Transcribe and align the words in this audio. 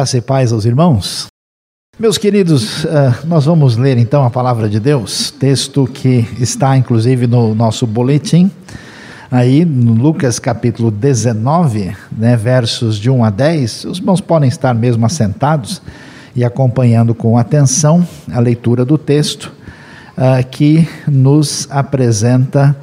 Graça 0.00 0.16
e 0.16 0.22
paz 0.22 0.50
aos 0.50 0.64
irmãos. 0.64 1.26
Meus 1.98 2.16
queridos, 2.16 2.84
uh, 2.84 2.88
nós 3.26 3.44
vamos 3.44 3.76
ler 3.76 3.98
então 3.98 4.24
a 4.24 4.30
palavra 4.30 4.66
de 4.66 4.80
Deus, 4.80 5.30
texto 5.30 5.86
que 5.86 6.26
está 6.38 6.74
inclusive 6.74 7.26
no 7.26 7.54
nosso 7.54 7.86
boletim, 7.86 8.50
aí 9.30 9.62
no 9.62 9.92
Lucas 9.92 10.38
capítulo 10.38 10.90
19, 10.90 11.94
né, 12.16 12.34
versos 12.34 12.96
de 12.98 13.10
1 13.10 13.22
a 13.22 13.28
10. 13.28 13.84
Os 13.84 13.98
irmãos 13.98 14.22
podem 14.22 14.48
estar 14.48 14.72
mesmo 14.72 15.04
assentados 15.04 15.82
e 16.34 16.46
acompanhando 16.46 17.14
com 17.14 17.36
atenção 17.36 18.02
a 18.32 18.40
leitura 18.40 18.86
do 18.86 18.96
texto, 18.96 19.52
uh, 20.16 20.48
que 20.50 20.88
nos 21.06 21.68
apresenta 21.70 22.74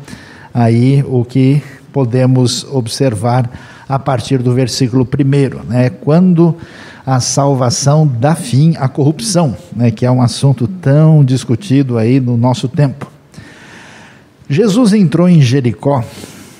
aí 0.53 1.03
o 1.07 1.25
que 1.25 1.63
podemos 1.91 2.63
observar 2.65 3.49
a 3.89 3.97
partir 3.97 4.37
do 4.37 4.53
versículo 4.53 5.03
1, 5.03 5.63
né? 5.67 5.89
Quando 5.89 6.55
a 7.07 7.21
salvação 7.21 8.05
dá 8.05 8.35
fim 8.35 8.75
à 8.75 8.89
corrupção, 8.89 9.55
né? 9.73 9.89
que 9.91 10.05
é 10.05 10.11
um 10.11 10.21
assunto 10.21 10.67
tão 10.67 11.23
discutido 11.23 11.97
aí 11.97 12.19
no 12.19 12.35
nosso 12.35 12.67
tempo. 12.67 13.09
Jesus 14.49 14.91
entrou 14.91 15.29
em 15.29 15.41
Jericó 15.41 16.03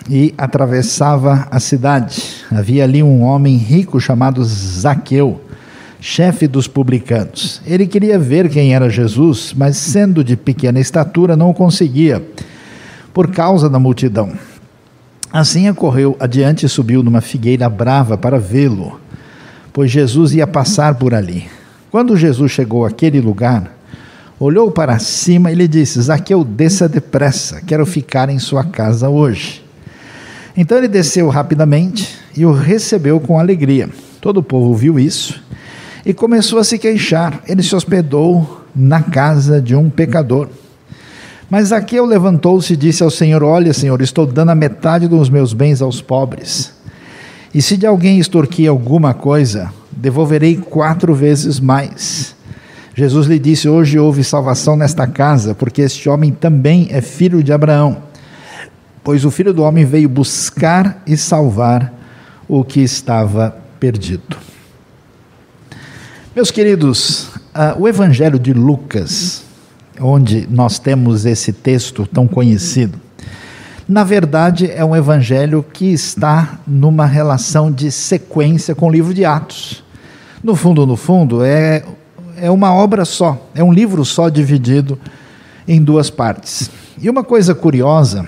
e 0.10 0.34
atravessava 0.38 1.50
a 1.52 1.60
cidade. 1.60 2.24
Havia 2.50 2.86
ali 2.86 3.04
um 3.04 3.24
homem 3.24 3.58
rico 3.58 4.00
chamado 4.00 4.42
Zaqueu, 4.46 5.42
chefe 6.00 6.48
dos 6.48 6.66
publicanos. 6.66 7.62
Ele 7.66 7.86
queria 7.86 8.18
ver 8.18 8.50
quem 8.50 8.74
era 8.74 8.90
Jesus, 8.90 9.54
mas 9.54 9.76
sendo 9.76 10.24
de 10.24 10.38
pequena 10.38 10.80
estatura 10.80 11.36
não 11.36 11.54
conseguia, 11.54 12.26
por 13.14 13.32
causa 13.32 13.70
da 13.70 13.80
multidão. 13.80 14.32
Assim 15.30 15.72
correu 15.74 16.16
adiante 16.22 16.66
e 16.66 16.70
subiu 16.70 17.04
numa 17.04 17.20
figueira 17.20 17.68
brava 17.68 18.18
para 18.18 18.40
vê-lo, 18.40 18.98
pois 19.78 19.92
Jesus 19.92 20.34
ia 20.34 20.48
passar 20.48 20.96
por 20.96 21.14
ali. 21.14 21.48
Quando 21.92 22.18
Jesus 22.18 22.52
chegou 22.52 22.84
àquele 22.84 23.22
lugar, 23.22 23.72
olhou 24.40 24.72
para 24.72 24.98
cima 24.98 25.52
e 25.52 25.56
lhe 25.56 25.68
disse: 25.68 26.02
Zaqueu, 26.02 26.44
desça 26.44 26.90
depressa, 26.90 27.62
quero 27.62 27.86
ficar 27.86 28.28
em 28.28 28.40
sua 28.40 28.64
casa 28.64 29.08
hoje. 29.08 29.64
Então 30.58 30.80
ele 30.80 30.88
desceu 30.88 31.30
rapidamente 31.30 32.18
e 32.36 32.44
o 32.44 32.52
recebeu 32.52 33.20
com 33.20 33.40
alegria. 33.40 33.88
Todo 34.20 34.38
o 34.38 34.44
povo 34.44 34.74
viu 34.74 34.98
isso 34.98 35.40
e 36.04 36.12
começou 36.12 36.58
a 36.58 36.64
se 36.64 36.80
queixar. 36.80 37.44
Ele 37.48 37.62
se 37.62 37.76
hospedou 37.76 38.66
na 38.76 39.04
casa 39.04 39.62
de 39.62 39.76
um 39.76 39.92
pecador. 39.92 40.50
Mas 41.52 41.68
Zaqueu 41.68 42.04
levantou-se 42.04 42.74
e 42.74 42.78
disse 42.78 43.04
ao 43.04 43.12
Senhor: 43.12 43.44
Olha, 43.44 43.72
Senhor, 43.76 44.02
estou 44.02 44.26
dando 44.26 44.50
a 44.50 44.56
metade 44.56 45.08
dos 45.08 45.30
meus 45.30 45.54
bens 45.54 45.84
aos 45.84 46.02
pobres. 46.02 46.76
E 47.54 47.62
se 47.62 47.78
de 47.78 47.86
alguém 47.86 48.20
extorquir 48.20 48.70
alguma 48.70 49.14
coisa, 49.14 49.72
devolverei 49.92 50.58
quatro 50.58 51.14
vezes 51.14 51.60
mais. 51.60 52.36
Jesus 52.96 53.28
lhe 53.28 53.40
disse: 53.40 53.70
Hoje 53.70 53.98
houve 53.98 54.24
salvação 54.24 54.76
nesta 54.76 55.08
casa, 55.08 55.56
porque 55.56 55.82
este 55.82 56.10
homem 56.10 56.32
também 56.32 56.88
é 56.92 57.02
filho 57.02 57.44
de 57.44 57.54
Abraão. 57.54 58.04
Pois 59.04 59.24
o 59.24 59.32
filho 59.32 59.54
do 59.54 59.64
homem 59.64 59.86
veio 59.86 60.10
buscar 60.10 61.02
e 61.08 61.16
salvar 61.16 61.94
o 62.48 62.64
que 62.64 62.82
estava 62.82 63.56
perdido. 63.80 64.38
Meus 66.36 66.52
queridos, 66.52 67.28
uh, 67.56 67.80
o 67.80 67.88
Evangelho 67.88 68.38
de 68.38 68.54
Lucas 68.54 69.48
onde 70.00 70.48
nós 70.50 70.80
temos 70.80 71.26
esse 71.26 71.52
texto 71.52 72.06
tão 72.06 72.28
conhecido. 72.28 73.00
Na 73.88 74.04
verdade, 74.04 74.70
é 74.70 74.84
um 74.84 74.96
evangelho 74.96 75.64
que 75.64 75.86
está 75.94 76.60
numa 76.68 77.06
relação 77.06 77.72
de 77.72 77.92
sequência 77.92 78.76
com 78.76 78.88
o 78.88 78.92
livro 78.92 79.14
de 79.14 79.24
Atos. 79.24 79.84
No 80.44 80.56
fundo, 80.56 80.86
no 80.86 80.98
fundo, 80.98 81.44
é, 81.44 81.84
é 82.36 82.52
uma 82.52 82.74
obra 82.74 83.06
só, 83.06 83.50
é 83.56 83.64
um 83.64 83.72
livro 83.72 84.04
só 84.04 84.30
dividido 84.30 85.00
em 85.68 85.82
duas 85.82 86.10
partes. 86.10 86.70
E 87.02 87.10
uma 87.10 87.24
coisa 87.24 87.56
curiosa 87.56 88.28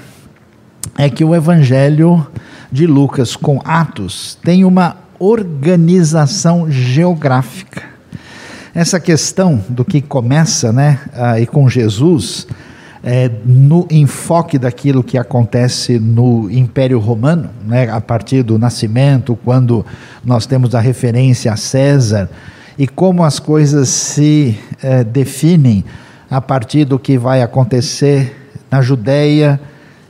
é 0.97 1.09
que 1.09 1.23
o 1.25 1.35
evangelho 1.35 2.25
de 2.71 2.87
Lucas 2.87 3.35
com 3.35 3.61
Atos 3.65 4.37
tem 4.43 4.63
uma 4.63 4.97
organização 5.19 6.71
geográfica 6.71 7.89
essa 8.73 8.99
questão 8.99 9.63
do 9.67 9.83
que 9.83 10.01
começa, 10.01 10.71
né, 10.71 10.99
aí 11.13 11.45
com 11.45 11.67
Jesus, 11.67 12.47
é, 13.03 13.29
no 13.45 13.87
enfoque 13.89 14.57
daquilo 14.57 15.03
que 15.03 15.17
acontece 15.17 15.99
no 15.99 16.49
Império 16.51 16.99
Romano, 16.99 17.49
né, 17.65 17.89
a 17.89 18.01
partir 18.01 18.43
do 18.43 18.59
nascimento, 18.59 19.37
quando 19.43 19.85
nós 20.23 20.45
temos 20.45 20.75
a 20.75 20.79
referência 20.79 21.53
a 21.53 21.57
César, 21.57 22.29
e 22.77 22.87
como 22.87 23.23
as 23.23 23.39
coisas 23.39 23.89
se 23.89 24.57
é, 24.81 25.03
definem 25.03 25.83
a 26.29 26.39
partir 26.39 26.85
do 26.85 26.99
que 26.99 27.17
vai 27.17 27.41
acontecer 27.41 28.51
na 28.69 28.81
Judéia, 28.81 29.59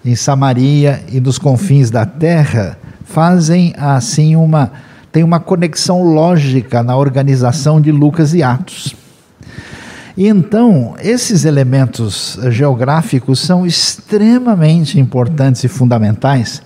em 0.03 0.15
Samaria 0.15 1.03
e 1.11 1.19
nos 1.19 1.37
confins 1.37 1.89
da 1.89 2.05
terra, 2.05 2.77
fazem 3.05 3.73
assim 3.77 4.35
uma 4.35 4.71
tem 5.11 5.23
uma 5.23 5.39
conexão 5.39 6.03
lógica 6.03 6.83
na 6.83 6.95
organização 6.95 7.81
de 7.81 7.91
Lucas 7.91 8.35
e 8.35 8.43
Atos. 8.43 8.95
E 10.19 10.27
então, 10.27 10.95
esses 11.01 11.45
elementos 11.45 12.37
geográficos 12.49 13.39
são 13.39 13.65
extremamente 13.65 14.99
importantes 14.99 15.63
e 15.63 15.69
fundamentais 15.69 16.61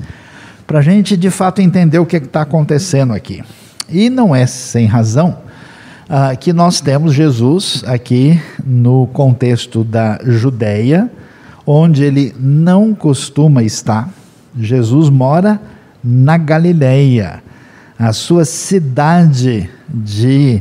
para 0.65 0.79
a 0.79 0.81
gente 0.81 1.15
de 1.15 1.29
fato 1.29 1.61
entender 1.61 1.99
o 1.99 2.05
que 2.05 2.15
está 2.15 2.41
acontecendo 2.41 3.13
aqui. 3.13 3.43
E 3.87 4.09
não 4.09 4.35
é 4.35 4.47
sem 4.47 4.87
razão 4.87 5.37
ah, 6.09 6.35
que 6.35 6.51
nós 6.51 6.81
temos 6.81 7.13
Jesus 7.13 7.83
aqui 7.85 8.41
no 8.65 9.05
contexto 9.13 9.83
da 9.83 10.19
Judéia, 10.25 11.07
onde 11.63 12.03
ele 12.03 12.35
não 12.39 12.95
costuma 12.95 13.61
estar. 13.61 14.09
Jesus 14.59 15.11
mora 15.11 15.61
na 16.03 16.37
Galileia 16.37 17.43
a 17.99 18.13
sua 18.13 18.45
cidade 18.45 19.69
de 19.87 20.59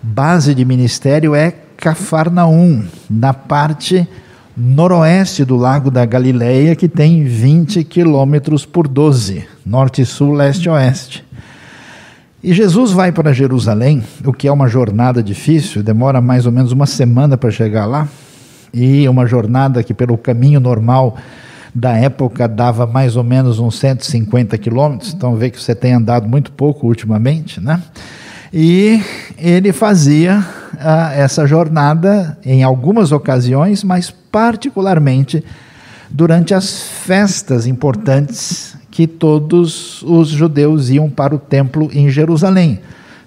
base 0.00 0.54
de 0.54 0.64
ministério 0.64 1.34
é 1.34 1.52
Cafarnaum, 1.78 2.84
na 3.08 3.32
parte 3.32 4.06
noroeste 4.56 5.44
do 5.44 5.54
Lago 5.54 5.92
da 5.92 6.04
Galileia, 6.04 6.74
que 6.74 6.88
tem 6.88 7.22
20 7.22 7.84
quilômetros 7.84 8.66
por 8.66 8.88
12, 8.88 9.46
norte, 9.64 10.04
sul, 10.04 10.32
leste, 10.32 10.68
oeste. 10.68 11.24
E 12.42 12.52
Jesus 12.52 12.90
vai 12.90 13.12
para 13.12 13.32
Jerusalém, 13.32 14.02
o 14.24 14.32
que 14.32 14.48
é 14.48 14.52
uma 14.52 14.66
jornada 14.66 15.22
difícil, 15.22 15.80
demora 15.80 16.20
mais 16.20 16.46
ou 16.46 16.52
menos 16.52 16.72
uma 16.72 16.86
semana 16.86 17.36
para 17.36 17.50
chegar 17.52 17.86
lá, 17.86 18.08
e 18.74 19.08
uma 19.08 19.24
jornada 19.24 19.80
que, 19.84 19.94
pelo 19.94 20.18
caminho 20.18 20.58
normal, 20.58 21.16
da 21.72 21.92
época 21.96 22.48
dava 22.48 22.88
mais 22.88 23.14
ou 23.14 23.22
menos 23.22 23.60
uns 23.60 23.78
150 23.78 24.58
quilômetros, 24.58 25.14
então 25.14 25.36
vê 25.36 25.48
que 25.48 25.62
você 25.62 25.76
tem 25.76 25.92
andado 25.92 26.28
muito 26.28 26.50
pouco 26.50 26.88
ultimamente, 26.88 27.60
né? 27.60 27.80
E 28.52 29.00
ele 29.38 29.72
fazia 29.72 30.44
essa 31.14 31.46
jornada 31.46 32.38
em 32.44 32.62
algumas 32.62 33.12
ocasiões, 33.12 33.82
mas 33.82 34.10
particularmente 34.10 35.44
durante 36.10 36.54
as 36.54 36.82
festas 36.82 37.66
importantes 37.66 38.76
que 38.90 39.06
todos 39.06 40.02
os 40.02 40.28
judeus 40.28 40.90
iam 40.90 41.08
para 41.08 41.34
o 41.34 41.38
templo 41.38 41.88
em 41.92 42.10
Jerusalém. 42.10 42.80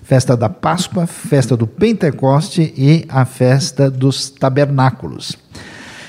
Festa 0.03 0.35
da 0.35 0.49
Páscoa, 0.49 1.07
festa 1.07 1.55
do 1.55 1.65
Pentecoste 1.65 2.73
e 2.75 3.05
a 3.07 3.23
festa 3.23 3.89
dos 3.89 4.29
tabernáculos. 4.29 5.37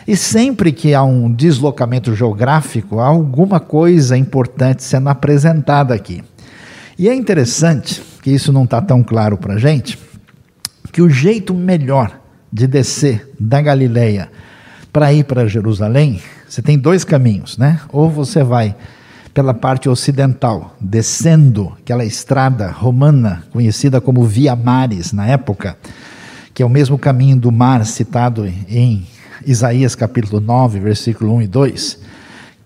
E 0.06 0.16
sempre 0.16 0.72
que 0.72 0.94
há 0.94 1.04
um 1.04 1.32
deslocamento 1.32 2.14
geográfico, 2.14 2.98
há 2.98 3.06
alguma 3.06 3.60
coisa 3.60 4.16
importante 4.16 4.82
sendo 4.82 5.08
apresentada 5.08 5.94
aqui. 5.94 6.24
E 6.98 7.08
é 7.08 7.14
interessante, 7.14 8.02
que 8.20 8.30
isso 8.30 8.52
não 8.52 8.64
está 8.64 8.82
tão 8.82 9.02
claro 9.02 9.36
para 9.36 9.54
a 9.54 9.58
gente, 9.58 9.96
que 10.92 11.00
o 11.00 11.08
jeito 11.08 11.54
melhor 11.54 12.20
de 12.52 12.66
descer 12.66 13.30
da 13.40 13.62
Galileia 13.62 14.30
para 14.92 15.10
ir 15.12 15.24
para 15.24 15.48
Jerusalém, 15.48 16.20
você 16.46 16.60
tem 16.60 16.78
dois 16.78 17.02
caminhos, 17.02 17.56
né? 17.56 17.80
Ou 17.88 18.10
você 18.10 18.44
vai 18.44 18.76
pela 19.32 19.54
parte 19.54 19.88
ocidental, 19.88 20.76
descendo 20.78 21.72
aquela 21.80 22.04
estrada 22.04 22.70
romana 22.70 23.42
conhecida 23.50 23.98
como 23.98 24.26
Via 24.26 24.54
Maris 24.54 25.14
na 25.14 25.26
época, 25.26 25.78
que 26.52 26.62
é 26.62 26.66
o 26.66 26.68
mesmo 26.68 26.98
caminho 26.98 27.38
do 27.38 27.50
mar 27.50 27.86
citado 27.86 28.46
em 28.46 29.06
Isaías 29.46 29.94
capítulo 29.94 30.38
9, 30.38 30.78
versículo 30.80 31.34
1 31.36 31.42
e 31.42 31.46
2, 31.46 31.98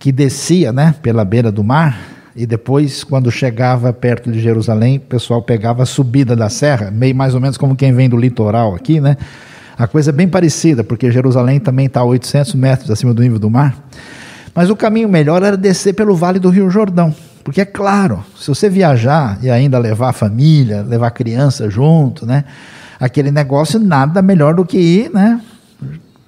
que 0.00 0.10
descia 0.10 0.72
né, 0.72 0.96
pela 1.00 1.24
beira 1.24 1.52
do 1.52 1.62
mar 1.62 2.15
e 2.36 2.44
depois, 2.44 3.02
quando 3.02 3.30
chegava 3.30 3.92
perto 3.94 4.30
de 4.30 4.38
Jerusalém, 4.40 4.98
o 4.98 5.00
pessoal 5.00 5.40
pegava 5.40 5.84
a 5.84 5.86
subida 5.86 6.36
da 6.36 6.50
serra, 6.50 6.90
meio 6.90 7.14
mais 7.14 7.34
ou 7.34 7.40
menos 7.40 7.56
como 7.56 7.74
quem 7.74 7.94
vem 7.94 8.10
do 8.10 8.16
litoral 8.16 8.74
aqui, 8.74 9.00
né? 9.00 9.16
A 9.78 9.86
coisa 9.86 10.10
é 10.10 10.12
bem 10.12 10.28
parecida, 10.28 10.84
porque 10.84 11.10
Jerusalém 11.10 11.58
também 11.58 11.86
está 11.86 12.00
a 12.00 12.04
800 12.04 12.54
metros 12.54 12.90
acima 12.90 13.14
do 13.14 13.22
nível 13.22 13.38
do 13.38 13.48
mar. 13.48 13.74
Mas 14.54 14.68
o 14.68 14.76
caminho 14.76 15.08
melhor 15.08 15.42
era 15.42 15.56
descer 15.56 15.94
pelo 15.94 16.14
Vale 16.14 16.38
do 16.38 16.50
Rio 16.50 16.68
Jordão, 16.68 17.14
Porque 17.42 17.60
é 17.60 17.64
claro, 17.64 18.24
se 18.38 18.48
você 18.48 18.68
viajar 18.68 19.38
e 19.40 19.48
ainda 19.48 19.78
levar 19.78 20.10
a 20.10 20.12
família, 20.12 20.82
levar 20.82 21.06
a 21.06 21.10
criança 21.10 21.70
junto, 21.70 22.26
né? 22.26 22.44
Aquele 23.00 23.30
negócio 23.30 23.78
nada 23.78 24.20
melhor 24.20 24.54
do 24.54 24.64
que 24.64 24.78
ir, 24.78 25.10
né? 25.10 25.40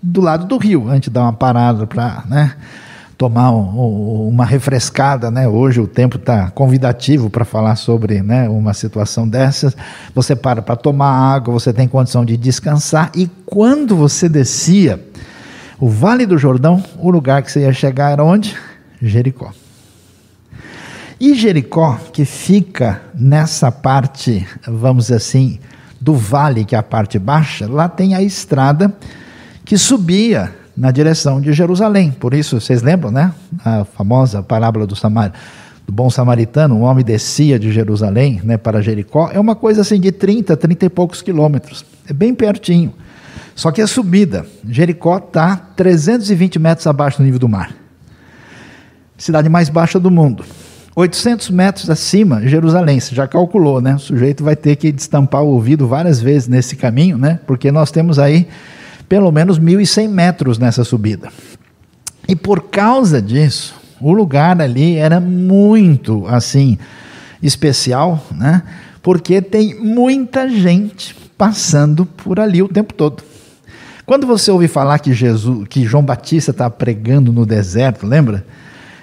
Do 0.02 0.20
lado 0.20 0.46
do 0.46 0.56
rio, 0.56 0.88
antes 0.88 1.08
de 1.08 1.10
dar 1.10 1.22
uma 1.22 1.32
parada 1.32 1.86
para, 1.86 2.22
né? 2.28 2.54
Tomar 3.18 3.50
um, 3.50 4.28
uma 4.28 4.44
refrescada, 4.44 5.28
né? 5.28 5.48
Hoje 5.48 5.80
o 5.80 5.88
tempo 5.88 6.16
está 6.16 6.52
convidativo 6.52 7.28
para 7.28 7.44
falar 7.44 7.74
sobre 7.74 8.22
né, 8.22 8.48
uma 8.48 8.72
situação 8.72 9.28
dessas. 9.28 9.76
Você 10.14 10.36
para 10.36 10.62
para 10.62 10.76
tomar 10.76 11.10
água, 11.10 11.52
você 11.52 11.72
tem 11.72 11.88
condição 11.88 12.24
de 12.24 12.36
descansar. 12.36 13.10
E 13.16 13.28
quando 13.44 13.96
você 13.96 14.28
descia 14.28 15.04
o 15.80 15.88
Vale 15.88 16.26
do 16.26 16.38
Jordão, 16.38 16.82
o 16.96 17.10
lugar 17.10 17.42
que 17.42 17.50
você 17.50 17.62
ia 17.62 17.72
chegar 17.72 18.12
era 18.12 18.22
onde? 18.22 18.56
Jericó. 19.02 19.50
E 21.18 21.34
Jericó, 21.34 21.98
que 22.12 22.24
fica 22.24 23.02
nessa 23.12 23.72
parte, 23.72 24.46
vamos 24.64 25.06
dizer 25.06 25.16
assim, 25.16 25.58
do 26.00 26.14
vale, 26.14 26.64
que 26.64 26.76
é 26.76 26.78
a 26.78 26.82
parte 26.84 27.18
baixa, 27.18 27.66
lá 27.66 27.88
tem 27.88 28.14
a 28.14 28.22
estrada 28.22 28.94
que 29.64 29.76
subia 29.76 30.54
na 30.78 30.92
direção 30.92 31.40
de 31.40 31.52
Jerusalém. 31.52 32.12
Por 32.12 32.32
isso, 32.32 32.60
vocês 32.60 32.82
lembram, 32.82 33.10
né? 33.10 33.32
A 33.64 33.84
famosa 33.84 34.42
parábola 34.44 34.86
do, 34.86 34.94
Samar, 34.94 35.32
do 35.84 35.92
bom 35.92 36.08
samaritano, 36.08 36.76
um 36.76 36.82
homem 36.82 37.04
descia 37.04 37.58
de 37.58 37.72
Jerusalém 37.72 38.40
né, 38.44 38.56
para 38.56 38.80
Jericó. 38.80 39.28
É 39.32 39.40
uma 39.40 39.56
coisa 39.56 39.80
assim 39.80 40.00
de 40.00 40.12
30, 40.12 40.56
30 40.56 40.86
e 40.86 40.88
poucos 40.88 41.20
quilômetros. 41.20 41.84
É 42.08 42.12
bem 42.12 42.32
pertinho. 42.32 42.94
Só 43.56 43.72
que 43.72 43.82
é 43.82 43.86
subida. 43.88 44.46
Jericó 44.68 45.18
está 45.18 45.56
320 45.56 46.60
metros 46.60 46.86
abaixo 46.86 47.18
do 47.18 47.24
nível 47.24 47.40
do 47.40 47.48
mar. 47.48 47.74
Cidade 49.16 49.48
mais 49.48 49.68
baixa 49.68 49.98
do 49.98 50.12
mundo. 50.12 50.44
800 50.94 51.50
metros 51.50 51.90
acima, 51.90 52.46
Jerusalém. 52.46 53.00
Você 53.00 53.16
já 53.16 53.26
calculou, 53.26 53.80
né? 53.80 53.96
O 53.96 53.98
sujeito 53.98 54.44
vai 54.44 54.54
ter 54.54 54.76
que 54.76 54.92
destampar 54.92 55.42
o 55.42 55.48
ouvido 55.48 55.88
várias 55.88 56.20
vezes 56.20 56.46
nesse 56.46 56.76
caminho, 56.76 57.18
né? 57.18 57.40
Porque 57.48 57.72
nós 57.72 57.90
temos 57.90 58.16
aí 58.20 58.46
pelo 59.08 59.32
menos 59.32 59.58
1.100 59.58 60.08
metros 60.08 60.58
nessa 60.58 60.84
subida. 60.84 61.30
E 62.28 62.36
por 62.36 62.64
causa 62.64 63.22
disso, 63.22 63.74
o 64.00 64.12
lugar 64.12 64.60
ali 64.60 64.96
era 64.96 65.18
muito 65.18 66.26
assim 66.26 66.78
especial, 67.42 68.22
né? 68.30 68.62
Porque 69.02 69.40
tem 69.40 69.74
muita 69.74 70.48
gente 70.48 71.14
passando 71.36 72.04
por 72.04 72.38
ali 72.38 72.62
o 72.62 72.68
tempo 72.68 72.92
todo. 72.92 73.22
Quando 74.04 74.26
você 74.26 74.50
ouve 74.50 74.68
falar 74.68 74.98
que 74.98 75.12
Jesus, 75.12 75.66
que 75.68 75.84
João 75.84 76.02
Batista 76.02 76.50
está 76.50 76.68
pregando 76.68 77.32
no 77.32 77.46
deserto, 77.46 78.06
lembra? 78.06 78.44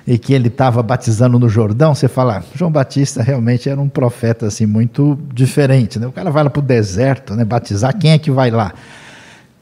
E 0.05 0.17
que 0.19 0.33
ele 0.33 0.49
estava 0.49 0.83
batizando 0.83 1.39
no 1.39 1.49
Jordão, 1.49 1.95
você 1.95 2.07
fala, 2.07 2.43
João 2.53 2.71
Batista 2.71 3.23
realmente 3.23 3.69
era 3.69 3.79
um 3.79 3.89
profeta 3.89 4.47
assim 4.47 4.65
muito 4.65 5.17
diferente, 5.33 5.97
né? 5.97 6.05
O 6.05 6.11
cara 6.11 6.29
vai 6.29 6.43
lá 6.43 6.49
para 6.49 6.59
o 6.59 6.63
deserto, 6.63 7.35
né? 7.35 7.45
Batizar, 7.45 7.95
quem 7.97 8.11
é 8.11 8.19
que 8.19 8.29
vai 8.29 8.51
lá? 8.51 8.73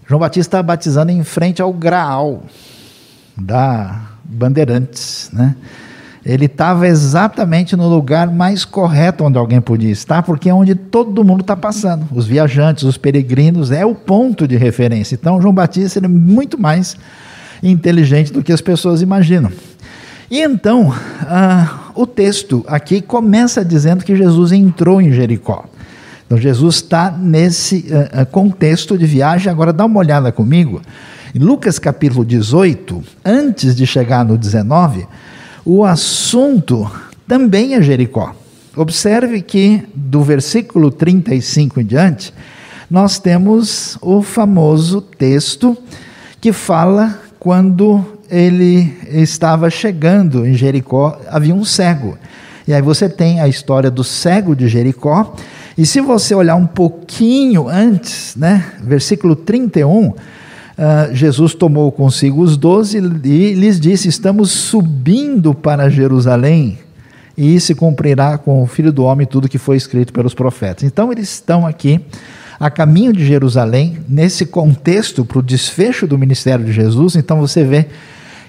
João 0.07 0.19
Batista 0.19 0.57
está 0.57 0.63
batizando 0.63 1.11
em 1.11 1.23
frente 1.23 1.61
ao 1.61 1.71
Graal 1.71 2.43
da 3.37 4.01
Bandeirantes, 4.23 5.29
né? 5.33 5.55
Ele 6.25 6.45
estava 6.45 6.87
exatamente 6.87 7.75
no 7.75 7.89
lugar 7.89 8.31
mais 8.31 8.63
correto 8.63 9.25
onde 9.25 9.37
alguém 9.37 9.59
podia 9.59 9.91
estar, 9.91 10.23
porque 10.23 10.49
é 10.49 10.53
onde 10.53 10.73
todo 10.73 11.23
mundo 11.23 11.41
está 11.41 11.55
passando. 11.55 12.07
Os 12.13 12.25
viajantes, 12.25 12.85
os 12.85 12.97
peregrinos, 12.97 13.71
é 13.71 13.85
o 13.85 13.93
ponto 13.93 14.47
de 14.47 14.55
referência. 14.55 15.15
Então, 15.15 15.41
João 15.41 15.53
Batista 15.53 15.99
é 15.99 16.07
muito 16.07 16.59
mais 16.59 16.95
inteligente 17.61 18.31
do 18.31 18.41
que 18.41 18.53
as 18.53 18.61
pessoas 18.61 19.01
imaginam. 19.01 19.51
E 20.31 20.41
então, 20.41 20.93
ah, 21.23 21.91
o 21.93 22.07
texto 22.07 22.63
aqui 22.67 23.01
começa 23.01 23.63
dizendo 23.63 24.05
que 24.05 24.15
Jesus 24.15 24.53
entrou 24.53 25.01
em 25.01 25.11
Jericó. 25.11 25.65
Então 26.33 26.41
Jesus 26.41 26.77
está 26.77 27.11
nesse 27.11 27.85
uh, 27.91 28.25
contexto 28.25 28.97
de 28.97 29.05
viagem. 29.05 29.51
Agora 29.51 29.71
dá 29.71 29.85
uma 29.85 29.99
olhada 29.99 30.31
comigo. 30.31 30.81
Em 31.35 31.37
Lucas 31.37 31.77
capítulo 31.77 32.25
18, 32.25 33.03
antes 33.23 33.75
de 33.75 33.85
chegar 33.85 34.25
no 34.25 34.35
19, 34.35 35.05
o 35.63 35.85
assunto 35.85 36.89
também 37.27 37.75
é 37.75 37.81
Jericó. 37.83 38.33
Observe 38.75 39.43
que 39.43 39.83
do 39.93 40.23
versículo 40.23 40.89
35 40.89 41.79
em 41.79 41.85
diante, 41.85 42.33
nós 42.89 43.19
temos 43.19 43.99
o 44.01 44.23
famoso 44.23 45.01
texto 45.01 45.77
que 46.41 46.51
fala 46.51 47.19
quando 47.37 48.03
ele 48.27 48.91
estava 49.07 49.69
chegando 49.69 50.47
em 50.47 50.55
Jericó, 50.55 51.21
havia 51.29 51.53
um 51.53 51.63
cego. 51.63 52.17
E 52.67 52.73
aí 52.73 52.81
você 52.81 53.07
tem 53.07 53.39
a 53.39 53.47
história 53.47 53.91
do 53.91 54.03
cego 54.03 54.55
de 54.55 54.67
Jericó, 54.67 55.35
e 55.77 55.85
se 55.85 55.99
você 56.01 56.35
olhar 56.35 56.55
um 56.55 56.67
pouquinho 56.67 57.67
antes, 57.67 58.35
né, 58.35 58.73
versículo 58.83 59.35
31, 59.35 60.07
uh, 60.07 60.15
ah, 60.77 61.09
Jesus 61.11 61.53
tomou 61.53 61.91
consigo 61.91 62.41
os 62.41 62.57
doze 62.57 62.97
e 62.97 63.53
lhes 63.53 63.79
disse: 63.79 64.07
Estamos 64.07 64.51
subindo 64.51 65.53
para 65.53 65.89
Jerusalém, 65.89 66.77
e 67.37 67.59
se 67.59 67.73
cumprirá 67.73 68.37
com 68.37 68.61
o 68.61 68.67
filho 68.67 68.91
do 68.91 69.03
homem 69.03 69.25
tudo 69.25 69.49
que 69.49 69.57
foi 69.57 69.77
escrito 69.77 70.13
pelos 70.13 70.33
profetas. 70.33 70.83
Então, 70.83 71.11
eles 71.11 71.33
estão 71.33 71.65
aqui 71.65 71.99
a 72.59 72.69
caminho 72.69 73.11
de 73.11 73.25
Jerusalém, 73.25 73.97
nesse 74.07 74.45
contexto 74.45 75.25
para 75.25 75.39
o 75.39 75.43
desfecho 75.43 76.07
do 76.07 76.17
ministério 76.17 76.63
de 76.63 76.71
Jesus. 76.71 77.15
Então, 77.15 77.39
você 77.39 77.63
vê 77.63 77.87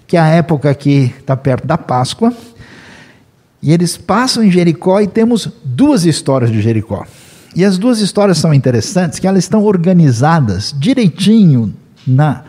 que 0.06 0.16
a 0.16 0.26
época 0.26 0.70
aqui 0.70 1.12
está 1.18 1.36
perto 1.36 1.66
da 1.66 1.78
Páscoa 1.78 2.32
e 3.64 3.72
eles 3.72 3.96
passam 3.96 4.44
em 4.44 4.50
Jericó 4.50 5.00
e 5.00 5.06
temos 5.06 5.48
duas 5.64 6.04
histórias 6.04 6.52
de 6.52 6.60
Jericó. 6.60 7.06
E 7.56 7.64
as 7.64 7.78
duas 7.78 7.98
histórias 8.00 8.36
são 8.36 8.52
interessantes, 8.52 9.18
que 9.18 9.26
elas 9.26 9.42
estão 9.42 9.64
organizadas 9.64 10.74
direitinho 10.78 11.72
na, 12.06 12.42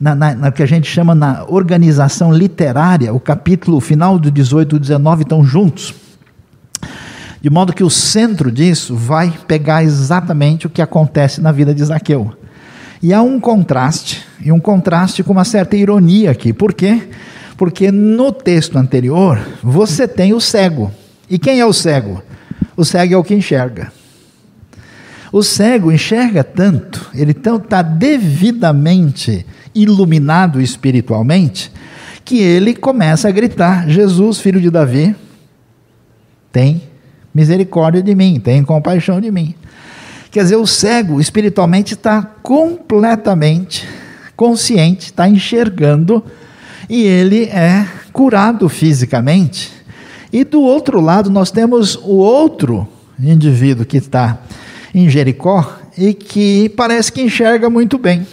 na, 0.00 0.14
na, 0.14 0.34
na 0.34 0.50
que 0.50 0.62
a 0.62 0.66
gente 0.66 0.88
chama 0.88 1.14
na 1.14 1.44
organização 1.48 2.32
literária. 2.32 3.12
O 3.12 3.20
capítulo 3.20 3.78
final 3.78 4.18
do 4.18 4.30
18 4.30 4.76
e 4.76 4.78
19 4.78 5.24
estão 5.24 5.44
juntos. 5.44 5.94
De 7.42 7.50
modo 7.50 7.74
que 7.74 7.84
o 7.84 7.90
centro 7.90 8.50
disso 8.50 8.96
vai 8.96 9.34
pegar 9.46 9.84
exatamente 9.84 10.66
o 10.66 10.70
que 10.70 10.80
acontece 10.80 11.42
na 11.42 11.52
vida 11.52 11.74
de 11.74 11.84
Zaqueu. 11.84 12.32
E 13.02 13.12
há 13.12 13.20
um 13.20 13.38
contraste, 13.38 14.24
e 14.40 14.50
um 14.50 14.58
contraste 14.58 15.22
com 15.22 15.34
uma 15.34 15.44
certa 15.44 15.76
ironia 15.76 16.30
aqui. 16.30 16.54
Por 16.54 16.72
quê? 16.72 17.02
Porque 17.02 17.34
porque 17.56 17.90
no 17.90 18.32
texto 18.32 18.76
anterior 18.76 19.38
você 19.62 20.06
tem 20.08 20.32
o 20.32 20.40
cego. 20.40 20.90
E 21.28 21.38
quem 21.38 21.60
é 21.60 21.66
o 21.66 21.72
cego? 21.72 22.22
O 22.76 22.84
cego 22.84 23.14
é 23.14 23.16
o 23.16 23.24
que 23.24 23.34
enxerga. 23.34 23.92
O 25.32 25.42
cego 25.42 25.90
enxerga 25.90 26.44
tanto, 26.44 27.10
ele 27.14 27.32
está 27.32 27.82
devidamente 27.82 29.44
iluminado 29.74 30.60
espiritualmente, 30.60 31.72
que 32.24 32.38
ele 32.38 32.74
começa 32.74 33.28
a 33.28 33.32
gritar: 33.32 33.88
Jesus, 33.88 34.38
filho 34.38 34.60
de 34.60 34.70
Davi, 34.70 35.14
tem 36.52 36.82
misericórdia 37.34 38.00
de 38.00 38.14
mim, 38.14 38.38
tem 38.38 38.62
compaixão 38.62 39.20
de 39.20 39.30
mim. 39.30 39.54
Quer 40.30 40.44
dizer, 40.44 40.56
o 40.56 40.66
cego 40.66 41.20
espiritualmente 41.20 41.94
está 41.94 42.22
completamente 42.22 43.88
consciente, 44.36 45.06
está 45.06 45.28
enxergando 45.28 46.24
e 46.88 47.02
ele 47.02 47.44
é 47.44 47.86
curado 48.12 48.68
fisicamente. 48.68 49.72
E 50.32 50.44
do 50.44 50.60
outro 50.60 51.00
lado, 51.00 51.30
nós 51.30 51.50
temos 51.50 51.96
o 51.96 52.16
outro 52.16 52.88
indivíduo 53.18 53.84
que 53.84 53.98
está 53.98 54.38
em 54.94 55.08
Jericó 55.08 55.78
e 55.96 56.12
que 56.12 56.68
parece 56.70 57.12
que 57.12 57.22
enxerga 57.22 57.70
muito 57.70 57.98
bem. 57.98 58.26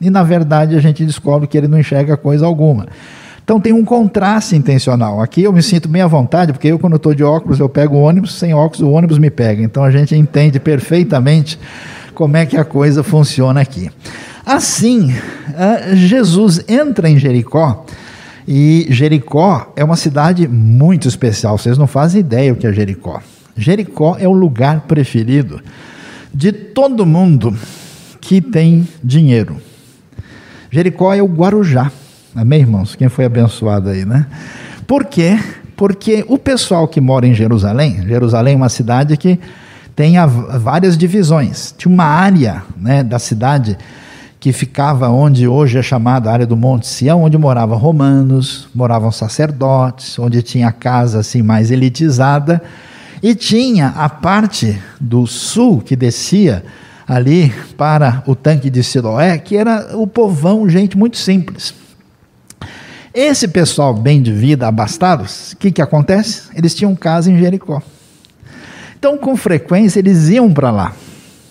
E 0.00 0.10
na 0.10 0.22
verdade 0.22 0.76
a 0.76 0.80
gente 0.80 1.04
descobre 1.04 1.46
que 1.46 1.56
ele 1.56 1.68
não 1.68 1.78
enxerga 1.78 2.16
coisa 2.16 2.44
alguma. 2.44 2.86
Então 3.42 3.60
tem 3.60 3.72
um 3.72 3.84
contraste 3.84 4.56
intencional. 4.56 5.22
Aqui 5.22 5.44
eu 5.44 5.52
me 5.52 5.62
sinto 5.62 5.88
bem 5.88 6.02
à 6.02 6.06
vontade, 6.06 6.52
porque 6.52 6.68
eu, 6.68 6.78
quando 6.78 6.96
estou 6.96 7.14
de 7.14 7.22
óculos, 7.22 7.60
eu 7.60 7.68
pego 7.68 7.96
o 7.96 8.00
ônibus, 8.00 8.34
sem 8.34 8.52
óculos, 8.52 8.80
o 8.80 8.90
ônibus 8.90 9.18
me 9.18 9.30
pega. 9.30 9.62
Então 9.62 9.84
a 9.84 9.90
gente 9.90 10.16
entende 10.16 10.58
perfeitamente 10.58 11.58
como 12.16 12.34
é 12.38 12.46
que 12.46 12.56
a 12.56 12.64
coisa 12.64 13.04
funciona 13.04 13.60
aqui. 13.60 13.90
Assim, 14.44 15.14
Jesus 15.92 16.64
entra 16.66 17.10
em 17.10 17.18
Jericó, 17.18 17.84
e 18.48 18.86
Jericó 18.88 19.70
é 19.76 19.84
uma 19.84 19.96
cidade 19.96 20.48
muito 20.48 21.06
especial, 21.06 21.58
vocês 21.58 21.76
não 21.76 21.86
fazem 21.86 22.20
ideia 22.20 22.52
o 22.52 22.56
que 22.56 22.66
é 22.66 22.72
Jericó. 22.72 23.20
Jericó 23.54 24.16
é 24.18 24.26
o 24.26 24.32
lugar 24.32 24.80
preferido 24.82 25.60
de 26.32 26.52
todo 26.52 27.04
mundo 27.04 27.54
que 28.20 28.40
tem 28.40 28.88
dinheiro. 29.04 29.58
Jericó 30.70 31.12
é 31.12 31.22
o 31.22 31.26
Guarujá. 31.26 31.92
Amém, 32.34 32.60
irmãos? 32.60 32.94
Quem 32.94 33.08
foi 33.10 33.26
abençoado 33.26 33.90
aí, 33.90 34.04
né? 34.06 34.26
Por 34.86 35.04
quê? 35.04 35.38
Porque 35.76 36.24
o 36.28 36.38
pessoal 36.38 36.88
que 36.88 37.00
mora 37.00 37.26
em 37.26 37.34
Jerusalém, 37.34 38.06
Jerusalém 38.06 38.54
é 38.54 38.56
uma 38.56 38.68
cidade 38.70 39.16
que 39.18 39.38
tem 39.96 40.14
várias 40.60 40.96
divisões. 40.98 41.74
Tinha 41.76 41.92
uma 41.92 42.04
área 42.04 42.62
né, 42.76 43.02
da 43.02 43.18
cidade 43.18 43.78
que 44.38 44.52
ficava 44.52 45.08
onde 45.08 45.48
hoje 45.48 45.78
é 45.78 45.82
chamada 45.82 46.28
a 46.28 46.32
área 46.34 46.46
do 46.46 46.54
Monte 46.54 46.86
Sião, 46.86 47.22
onde 47.22 47.38
moravam 47.38 47.78
romanos, 47.78 48.68
moravam 48.74 49.10
sacerdotes, 49.10 50.18
onde 50.18 50.42
tinha 50.42 50.68
a 50.68 50.72
casa 50.72 51.20
assim 51.20 51.42
mais 51.42 51.70
elitizada, 51.70 52.62
e 53.22 53.34
tinha 53.34 53.88
a 53.96 54.10
parte 54.10 54.78
do 55.00 55.26
sul 55.26 55.80
que 55.80 55.96
descia 55.96 56.62
ali 57.08 57.50
para 57.78 58.22
o 58.26 58.34
tanque 58.34 58.68
de 58.68 58.84
Siloé, 58.84 59.38
que 59.38 59.56
era 59.56 59.96
o 59.96 60.06
povão, 60.06 60.68
gente 60.68 60.96
muito 60.96 61.16
simples. 61.16 61.72
Esse 63.14 63.48
pessoal 63.48 63.94
bem 63.94 64.20
de 64.20 64.30
vida, 64.30 64.68
abastados, 64.68 65.52
o 65.52 65.56
que, 65.56 65.72
que 65.72 65.80
acontece? 65.80 66.50
Eles 66.54 66.74
tinham 66.74 66.94
casa 66.94 67.32
em 67.32 67.38
Jericó. 67.38 67.80
Então, 68.98 69.18
com 69.18 69.36
frequência, 69.36 69.98
eles 69.98 70.28
iam 70.28 70.52
para 70.52 70.70
lá, 70.70 70.92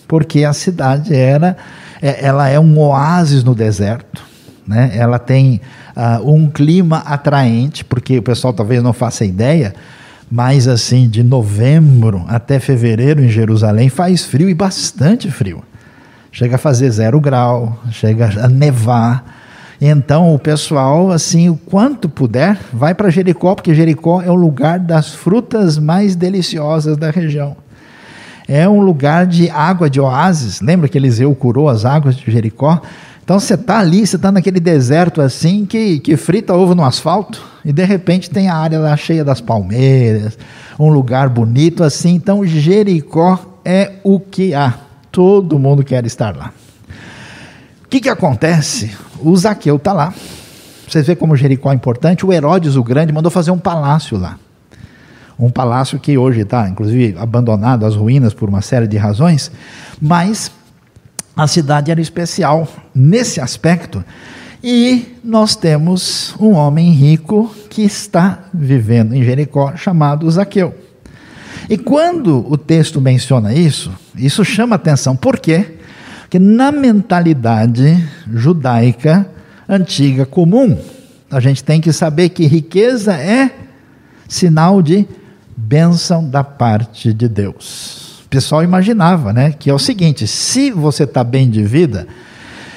porque 0.08 0.44
a 0.44 0.52
cidade 0.52 1.14
era, 1.14 1.56
é, 2.02 2.26
ela 2.26 2.48
é 2.48 2.58
um 2.58 2.78
oásis 2.78 3.44
no 3.44 3.54
deserto, 3.54 4.22
né? 4.66 4.90
ela 4.94 5.18
tem 5.18 5.60
uh, 5.96 6.30
um 6.30 6.50
clima 6.50 6.98
atraente, 6.98 7.84
porque 7.84 8.18
o 8.18 8.22
pessoal 8.22 8.52
talvez 8.52 8.82
não 8.82 8.92
faça 8.92 9.24
ideia, 9.24 9.74
mas 10.30 10.66
assim, 10.66 11.08
de 11.08 11.22
novembro 11.22 12.24
até 12.28 12.58
fevereiro 12.58 13.22
em 13.22 13.28
Jerusalém 13.28 13.88
faz 13.88 14.24
frio 14.24 14.48
e 14.48 14.54
bastante 14.54 15.30
frio. 15.30 15.62
Chega 16.32 16.56
a 16.56 16.58
fazer 16.58 16.90
zero 16.90 17.20
grau, 17.20 17.80
chega 17.90 18.30
a 18.44 18.48
nevar. 18.48 19.24
Então 19.80 20.34
o 20.34 20.38
pessoal, 20.38 21.10
assim, 21.10 21.48
o 21.48 21.56
quanto 21.56 22.08
puder, 22.08 22.58
vai 22.72 22.94
para 22.94 23.10
Jericó, 23.10 23.54
porque 23.54 23.74
Jericó 23.74 24.22
é 24.22 24.30
o 24.30 24.34
lugar 24.34 24.78
das 24.78 25.14
frutas 25.14 25.78
mais 25.78 26.16
deliciosas 26.16 26.96
da 26.96 27.10
região. 27.10 27.56
É 28.48 28.68
um 28.68 28.80
lugar 28.80 29.26
de 29.26 29.50
água 29.50 29.90
de 29.90 30.00
oásis. 30.00 30.60
Lembra 30.60 30.88
que 30.88 30.96
Eliseu 30.96 31.34
curou 31.34 31.68
as 31.68 31.84
águas 31.84 32.16
de 32.16 32.30
Jericó? 32.30 32.80
Então 33.24 33.40
você 33.40 33.54
está 33.54 33.80
ali, 33.80 34.06
você 34.06 34.14
está 34.14 34.30
naquele 34.30 34.60
deserto 34.60 35.20
assim 35.20 35.66
que, 35.66 35.98
que 35.98 36.16
frita 36.16 36.54
ovo 36.54 36.76
no 36.76 36.84
asfalto 36.84 37.44
e 37.64 37.72
de 37.72 37.84
repente 37.84 38.30
tem 38.30 38.48
a 38.48 38.54
área 38.54 38.78
lá 38.78 38.96
cheia 38.96 39.24
das 39.24 39.40
palmeiras, 39.40 40.38
um 40.78 40.90
lugar 40.90 41.28
bonito 41.28 41.82
assim. 41.82 42.14
Então 42.14 42.46
Jericó 42.46 43.58
é 43.64 43.94
o 44.04 44.20
que 44.20 44.54
há. 44.54 44.74
Todo 45.10 45.58
mundo 45.58 45.82
quer 45.82 46.06
estar 46.06 46.36
lá. 46.36 46.52
O 47.86 47.88
que, 47.88 48.00
que 48.00 48.08
acontece? 48.08 48.90
O 49.20 49.34
Zaqueu 49.36 49.76
está 49.76 49.92
lá. 49.92 50.12
Vocês 50.88 51.06
vê 51.06 51.14
como 51.14 51.36
Jericó 51.36 51.70
é 51.70 51.74
importante. 51.74 52.26
O 52.26 52.32
Herodes 52.32 52.74
o 52.74 52.82
Grande 52.82 53.12
mandou 53.12 53.30
fazer 53.30 53.52
um 53.52 53.58
palácio 53.58 54.18
lá. 54.18 54.38
Um 55.38 55.50
palácio 55.50 56.00
que 56.00 56.18
hoje 56.18 56.40
está, 56.40 56.68
inclusive, 56.68 57.16
abandonado, 57.16 57.86
às 57.86 57.94
ruínas 57.94 58.34
por 58.34 58.48
uma 58.48 58.60
série 58.60 58.88
de 58.88 58.96
razões, 58.96 59.52
mas 60.02 60.50
a 61.36 61.46
cidade 61.46 61.92
era 61.92 62.00
especial 62.00 62.66
nesse 62.92 63.40
aspecto. 63.40 64.04
E 64.64 65.14
nós 65.22 65.54
temos 65.54 66.34
um 66.40 66.54
homem 66.54 66.90
rico 66.90 67.54
que 67.70 67.82
está 67.82 68.46
vivendo 68.52 69.14
em 69.14 69.22
Jericó, 69.22 69.76
chamado 69.76 70.28
Zaqueu. 70.28 70.74
E 71.70 71.78
quando 71.78 72.50
o 72.50 72.56
texto 72.56 73.00
menciona 73.00 73.54
isso, 73.54 73.92
isso 74.16 74.44
chama 74.44 74.74
atenção. 74.74 75.14
Por 75.14 75.38
quê? 75.38 75.75
Porque 76.26 76.38
na 76.38 76.72
mentalidade 76.72 78.04
judaica 78.32 79.26
antiga 79.68 80.26
comum, 80.26 80.76
a 81.30 81.40
gente 81.40 81.62
tem 81.62 81.80
que 81.80 81.92
saber 81.92 82.30
que 82.30 82.46
riqueza 82.46 83.14
é 83.14 83.50
sinal 84.28 84.82
de 84.82 85.06
bênção 85.56 86.28
da 86.28 86.42
parte 86.44 87.12
de 87.12 87.28
Deus 87.28 88.06
o 88.26 88.28
pessoal 88.28 88.64
imaginava, 88.64 89.32
né? 89.32 89.54
Que 89.56 89.70
é 89.70 89.74
o 89.74 89.78
seguinte: 89.78 90.26
se 90.26 90.70
você 90.70 91.04
está 91.04 91.22
bem 91.22 91.48
de 91.48 91.62
vida, 91.62 92.06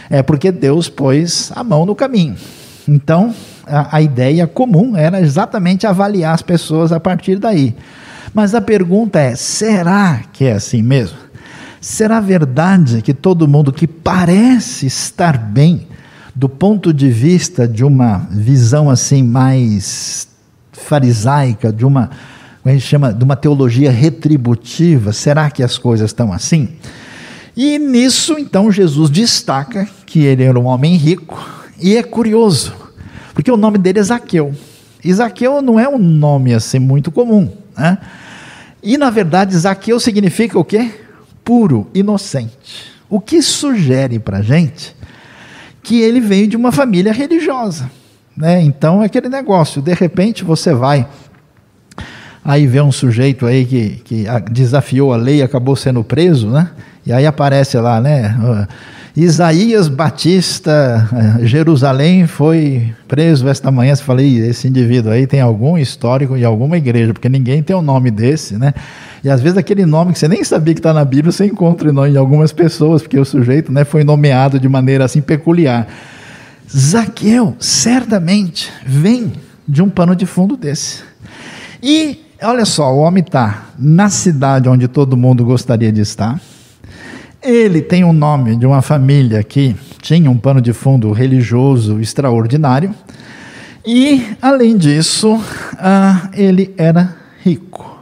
é 0.10 0.22
porque 0.22 0.52
Deus 0.52 0.88
pôs 0.88 1.52
a 1.56 1.64
mão 1.64 1.86
no 1.86 1.96
caminho. 1.96 2.36
Então, 2.88 3.34
a, 3.66 3.98
a 3.98 4.02
ideia 4.02 4.46
comum 4.46 4.96
era 4.96 5.20
exatamente 5.20 5.88
avaliar 5.88 6.36
as 6.36 6.44
pessoas 6.44 6.92
a 6.92 7.00
partir 7.00 7.40
daí. 7.40 7.76
Mas 8.32 8.54
a 8.54 8.62
pergunta 8.62 9.20
é: 9.20 9.36
será 9.36 10.22
que 10.32 10.46
é 10.46 10.54
assim 10.54 10.84
mesmo? 10.84 11.18
Será 11.82 12.20
verdade 12.20 13.02
que 13.02 13.14
todo 13.14 13.48
mundo 13.48 13.72
que 13.72 13.88
parece 13.88 14.86
estar 14.86 15.38
bem, 15.38 15.88
do 16.36 16.50
ponto 16.50 16.94
de 16.94 17.10
vista 17.10 17.68
de 17.68 17.84
uma 17.84 18.28
visão 18.32 18.90
assim 18.90 19.24
mais 19.24 20.28
farisaica, 20.72 21.72
de 21.72 21.86
uma 21.86 22.10
a 22.66 22.72
gente 22.72 22.86
chama 22.86 23.14
de 23.14 23.24
uma 23.24 23.36
teologia 23.36 23.90
retributiva. 23.90 25.14
Será 25.14 25.50
que 25.50 25.64
as 25.64 25.78
coisas 25.78 26.10
estão 26.10 26.32
assim? 26.32 26.70
E 27.56 27.80
nisso, 27.80 28.38
então, 28.38 28.72
Jesus 28.72 29.10
destaca 29.10 29.88
que 30.06 30.20
ele 30.20 30.44
era 30.44 30.60
um 30.60 30.66
homem 30.66 30.96
rico, 30.96 31.38
e 31.82 31.96
é 31.96 32.04
curioso, 32.04 32.74
porque 33.34 33.52
o 33.52 33.58
nome 33.58 33.78
dele 33.78 34.00
é 34.00 34.04
Zaqueu. 34.04 34.54
E 35.04 35.14
Zaqueu 35.14 35.62
não 35.62 35.80
é 35.80 35.88
um 35.88 35.98
nome 35.98 36.54
assim 36.54 36.80
muito 36.80 37.12
comum, 37.12 37.52
né? 37.78 37.98
E 38.82 38.98
na 38.98 39.10
verdade, 39.10 39.58
Zaqueu 39.58 40.00
significa 40.00 40.58
o 40.58 40.64
quê? 40.64 40.92
Puro, 41.50 41.90
inocente. 41.96 42.94
O 43.10 43.20
que 43.20 43.42
sugere 43.42 44.20
para 44.20 44.40
gente 44.40 44.96
que 45.82 46.00
ele 46.00 46.20
veio 46.20 46.46
de 46.46 46.56
uma 46.56 46.72
família 46.72 47.12
religiosa. 47.12 47.90
Né? 48.38 48.62
Então, 48.62 49.02
é 49.02 49.08
aquele 49.08 49.30
negócio, 49.30 49.82
de 49.82 49.96
repente 49.96 50.44
você 50.44 50.76
vai 50.76 51.08
Aí 52.46 52.68
vê 52.68 52.80
um 52.80 52.92
sujeito 52.92 53.48
aí 53.48 53.66
que, 53.66 53.90
que 54.06 54.26
desafiou 54.52 55.12
a 55.12 55.18
lei 55.18 55.38
e 55.38 55.42
acabou 55.42 55.76
sendo 55.76 56.04
preso, 56.04 56.50
né? 56.50 56.70
E 57.04 57.12
aí 57.12 57.26
aparece 57.26 57.78
lá, 57.78 58.00
né? 58.00 58.68
Isaías 59.16 59.88
Batista, 59.88 61.10
eh, 61.42 61.46
Jerusalém, 61.46 62.28
foi 62.28 62.94
preso 63.08 63.48
esta 63.48 63.72
manhã. 63.72 63.96
Você 63.96 64.04
falei, 64.04 64.38
esse 64.40 64.68
indivíduo 64.68 65.12
aí 65.12 65.26
tem 65.26 65.42
algum 65.42 65.78
histórico 65.78 66.38
de 66.38 66.46
alguma 66.46 66.78
igreja, 66.78 67.14
porque 67.14 67.28
ninguém 67.28 67.64
tem 67.64 67.76
um 67.76 67.82
nome 67.82 68.12
desse, 68.12 68.58
né? 68.58 68.74
E 69.24 69.30
às 69.30 69.42
vezes 69.42 69.58
aquele 69.58 69.86
nome 69.86 70.14
que 70.14 70.20
você 70.20 70.28
nem 70.28 70.44
sabia 70.44 70.74
que 70.74 70.80
está 70.80 70.94
na 70.94 71.04
Bíblia, 71.04 71.32
você 71.32 71.46
encontra 71.46 71.90
em 71.90 72.18
algumas 72.18 72.54
pessoas, 72.54 73.02
porque 73.02 73.20
o 73.20 73.26
sujeito 73.26 73.72
né, 73.72 73.84
foi 73.84 74.04
nomeado 74.04 74.60
de 74.60 74.70
maneira 74.70 75.06
assim 75.06 75.22
peculiar. 75.22 75.88
Zaqueu, 76.72 77.56
certamente, 77.60 78.72
vem 78.86 79.34
de 79.68 79.82
um 79.82 79.90
pano 79.90 80.16
de 80.16 80.26
fundo 80.26 80.56
desse. 80.56 81.04
E 81.82 82.30
Olha 82.42 82.64
só, 82.64 82.94
o 82.94 83.00
homem 83.00 83.22
está 83.22 83.66
na 83.78 84.10
cidade 84.10 84.70
onde 84.70 84.88
todo 84.88 85.18
mundo 85.18 85.44
gostaria 85.44 85.92
de 85.92 86.00
estar. 86.00 86.40
Ele 87.42 87.82
tem 87.82 88.04
o 88.04 88.10
um 88.10 88.14
nome 88.14 88.58
de 88.58 88.66
uma 88.66 88.82
família 88.82 89.42
que 89.44 89.74
tinha 90.02 90.30
um 90.30 90.38
pano 90.38 90.60
de 90.60 90.74
fundo 90.74 91.10
religioso 91.14 92.00
extraordinário. 92.02 92.94
E, 93.86 94.36
além 94.42 94.76
disso, 94.76 95.42
ah, 95.78 96.30
ele 96.34 96.74
era 96.78 97.16
rico. 97.42 97.98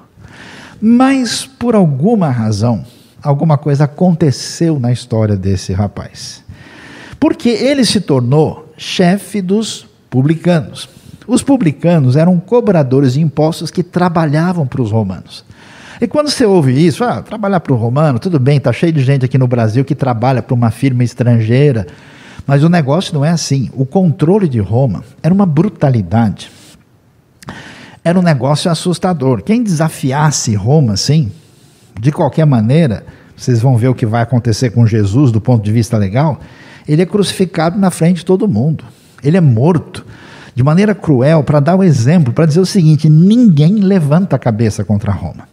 Mas, 0.82 1.46
por 1.46 1.75
alguma 1.75 2.32
razão, 2.32 2.84
alguma 3.22 3.60
coisa 3.60 3.84
aconteceu 3.84 4.79
na 4.79 4.91
história 4.91 5.36
desse 5.36 5.72
rapaz. 5.72 6.44
Porque 7.20 7.50
ele 7.50 7.86
se 7.86 8.01
tornou 8.01 8.74
chefe 8.75 9.39
dos 9.39 9.88
publicanos. 10.10 10.89
Os 11.27 11.44
publicanos 11.44 12.15
eram 12.15 12.39
cobradores 12.39 13.13
de 13.13 13.22
impostos 13.22 13.70
que 13.70 13.84
trabalhavam 13.84 14.65
para 14.65 14.82
os 14.82 14.91
romanos. 14.91 15.46
E 16.00 16.08
quando 16.08 16.30
você 16.30 16.46
ouve 16.46 16.74
isso, 16.86 17.04
ah, 17.04 17.22
trabalhar 17.22 17.60
para 17.60 17.74
o 17.74 17.75
romano, 17.75 18.20
tudo 18.20 18.39
bem, 18.39 18.58
está 18.58 18.72
cheio 18.72 18.94
de 18.94 19.04
gente 19.04 19.25
aqui 19.25 19.38
no 19.38 19.48
Brasil 19.48 19.84
que 19.84 19.96
trabalha 19.96 20.44
para 20.44 20.54
uma 20.54 20.70
firma 20.70 21.04
estrangeira, 21.04 21.88
mas 22.46 22.63
o 22.63 22.70
negócio 22.70 23.13
não 23.13 23.25
é 23.25 23.30
assim. 23.30 23.70
O 23.74 23.86
controle 23.86 24.48
de 24.48 24.60
Roma 24.60 25.04
era 25.24 25.34
uma 25.34 25.46
brutalidade. 25.46 26.51
Era 28.04 28.18
um 28.18 28.22
negócio 28.22 28.70
assustador. 28.70 29.42
Quem 29.42 29.63
desafiasse 29.63 30.56
Roma, 30.56 30.94
assim, 30.94 31.32
de 32.00 32.12
qualquer 32.12 32.46
maneira, 32.46 33.04
vocês 33.36 33.60
vão 33.60 33.75
ver 33.75 33.88
o 33.88 33.96
que 33.96 34.06
vai 34.06 34.22
acontecer 34.22 34.70
com 34.70 34.86
Jesus 34.86 35.32
do 35.32 35.42
ponto 35.42 35.63
de 35.63 35.72
vista 35.72 35.98
legal, 35.98 36.39
ele 36.88 37.01
é 37.01 37.06
crucificado 37.06 37.77
na 37.77 37.92
frente 37.92 38.18
de 38.18 38.25
todo 38.25 38.48
mundo. 38.48 38.86
Ele 39.24 39.36
é 39.36 39.42
morto 39.42 40.06
de 40.56 40.63
maneira 40.63 40.96
cruel 40.96 41.44
para 41.44 41.60
dar 41.60 41.75
o 41.75 41.80
um 41.80 41.84
exemplo, 41.84 42.32
para 42.32 42.46
dizer 42.46 42.60
o 42.60 42.66
seguinte: 42.66 43.10
ninguém 43.10 43.75
levanta 43.75 44.36
a 44.36 44.39
cabeça 44.39 44.84
contra 44.84 45.12
Roma. 45.12 45.48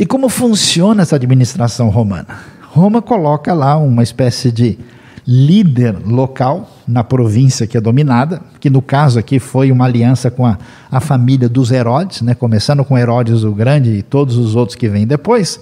E 0.00 0.06
como 0.06 0.30
funciona 0.30 1.02
essa 1.02 1.16
administração 1.16 1.90
romana? 1.90 2.38
Roma 2.70 3.02
coloca 3.02 3.52
lá 3.52 3.76
uma 3.76 4.02
espécie 4.02 4.50
de 4.50 4.78
líder 5.26 5.94
local 6.06 6.70
na 6.88 7.04
província 7.04 7.66
que 7.66 7.76
é 7.76 7.80
dominada, 7.82 8.40
que 8.58 8.70
no 8.70 8.80
caso 8.80 9.18
aqui 9.18 9.38
foi 9.38 9.70
uma 9.70 9.84
aliança 9.84 10.30
com 10.30 10.46
a, 10.46 10.56
a 10.90 11.00
família 11.00 11.50
dos 11.50 11.70
Herodes, 11.70 12.22
né, 12.22 12.34
começando 12.34 12.82
com 12.82 12.96
Herodes 12.96 13.44
o 13.44 13.52
Grande 13.52 13.90
e 13.90 14.02
todos 14.02 14.38
os 14.38 14.56
outros 14.56 14.74
que 14.74 14.88
vêm 14.88 15.06
depois. 15.06 15.60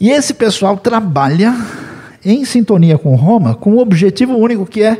E 0.00 0.08
esse 0.08 0.32
pessoal 0.32 0.78
trabalha 0.78 1.54
em 2.24 2.42
sintonia 2.46 2.96
com 2.96 3.14
Roma 3.16 3.54
com 3.54 3.72
o 3.72 3.80
objetivo 3.80 4.34
único 4.34 4.64
que 4.64 4.82
é 4.82 4.98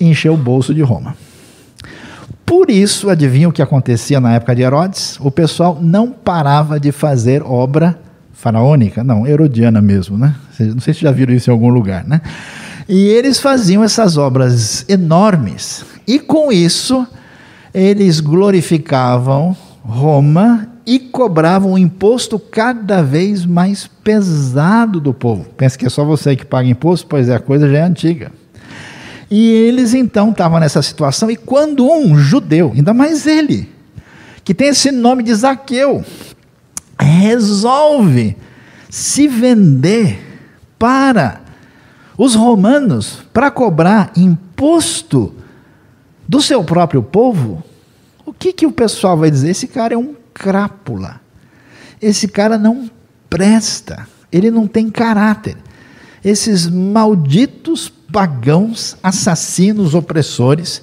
encher 0.00 0.30
o 0.30 0.38
bolso 0.38 0.72
de 0.72 0.80
Roma. 0.80 1.14
Por 2.52 2.70
isso, 2.70 3.08
adivinha 3.08 3.48
o 3.48 3.52
que 3.52 3.62
acontecia 3.62 4.20
na 4.20 4.34
época 4.34 4.54
de 4.54 4.60
Herodes? 4.60 5.18
O 5.20 5.30
pessoal 5.30 5.78
não 5.80 6.10
parava 6.10 6.78
de 6.78 6.92
fazer 6.92 7.42
obra 7.42 7.98
faraônica, 8.30 9.02
não, 9.02 9.26
herodiana 9.26 9.80
mesmo, 9.80 10.18
né? 10.18 10.34
Não 10.60 10.78
sei 10.78 10.92
se 10.92 11.00
já 11.00 11.10
viram 11.10 11.32
isso 11.32 11.48
em 11.48 11.52
algum 11.54 11.70
lugar, 11.70 12.04
né? 12.04 12.20
E 12.86 13.06
eles 13.06 13.40
faziam 13.40 13.82
essas 13.82 14.18
obras 14.18 14.84
enormes. 14.86 15.82
E 16.06 16.18
com 16.18 16.52
isso, 16.52 17.06
eles 17.72 18.20
glorificavam 18.20 19.56
Roma 19.82 20.68
e 20.84 20.98
cobravam 20.98 21.72
um 21.72 21.78
imposto 21.78 22.38
cada 22.38 23.02
vez 23.02 23.46
mais 23.46 23.86
pesado 23.86 25.00
do 25.00 25.14
povo. 25.14 25.46
Pensa 25.56 25.78
que 25.78 25.86
é 25.86 25.88
só 25.88 26.04
você 26.04 26.36
que 26.36 26.44
paga 26.44 26.68
imposto? 26.68 27.06
Pois 27.06 27.30
é, 27.30 27.34
a 27.34 27.40
coisa 27.40 27.66
já 27.66 27.78
é 27.78 27.82
antiga. 27.82 28.30
E 29.34 29.48
eles 29.48 29.94
então 29.94 30.30
estavam 30.30 30.60
nessa 30.60 30.82
situação, 30.82 31.30
e 31.30 31.36
quando 31.36 31.90
um 31.90 32.18
judeu, 32.18 32.70
ainda 32.74 32.92
mais 32.92 33.26
ele, 33.26 33.66
que 34.44 34.52
tem 34.52 34.68
esse 34.68 34.92
nome 34.92 35.22
de 35.22 35.34
Zaqueu, 35.34 36.04
resolve 37.00 38.36
se 38.90 39.26
vender 39.26 40.20
para 40.78 41.40
os 42.18 42.34
romanos 42.34 43.22
para 43.32 43.50
cobrar 43.50 44.12
imposto 44.14 45.34
do 46.28 46.42
seu 46.42 46.62
próprio 46.62 47.02
povo, 47.02 47.64
o 48.26 48.34
que, 48.34 48.52
que 48.52 48.66
o 48.66 48.72
pessoal 48.72 49.16
vai 49.16 49.30
dizer? 49.30 49.48
Esse 49.48 49.66
cara 49.66 49.94
é 49.94 49.96
um 49.96 50.14
crápula. 50.34 51.22
Esse 52.02 52.28
cara 52.28 52.58
não 52.58 52.90
presta. 53.30 54.06
Ele 54.30 54.50
não 54.50 54.66
tem 54.66 54.90
caráter. 54.90 55.56
Esses 56.22 56.66
malditos 56.68 57.90
pagãos, 58.12 58.96
assassinos, 59.02 59.94
opressores, 59.94 60.82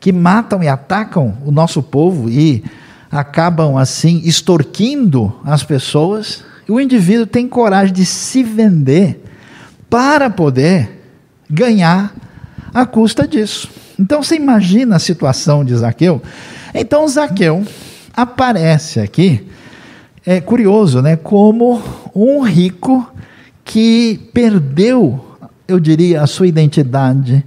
que 0.00 0.12
matam 0.12 0.62
e 0.62 0.68
atacam 0.68 1.38
o 1.46 1.50
nosso 1.52 1.82
povo 1.82 2.28
e 2.28 2.64
acabam 3.10 3.78
assim 3.78 4.20
extorquindo 4.24 5.34
as 5.44 5.62
pessoas, 5.62 6.44
o 6.68 6.80
indivíduo 6.80 7.26
tem 7.26 7.48
coragem 7.48 7.94
de 7.94 8.04
se 8.04 8.42
vender 8.42 9.24
para 9.88 10.28
poder 10.28 11.00
ganhar 11.48 12.14
a 12.74 12.84
custa 12.84 13.26
disso. 13.26 13.70
Então 13.98 14.22
você 14.22 14.36
imagina 14.36 14.96
a 14.96 15.00
situação 15.00 15.64
de 15.64 15.74
Zaqueu. 15.74 16.22
Então 16.74 17.08
Zaqueu 17.08 17.64
aparece 18.14 19.00
aqui, 19.00 19.46
é 20.26 20.40
curioso, 20.40 21.00
né? 21.00 21.16
Como 21.16 21.82
um 22.14 22.42
rico 22.42 23.10
que 23.64 24.30
perdeu, 24.34 25.27
eu 25.68 25.78
diria, 25.78 26.22
a 26.22 26.26
sua 26.26 26.46
identidade, 26.46 27.44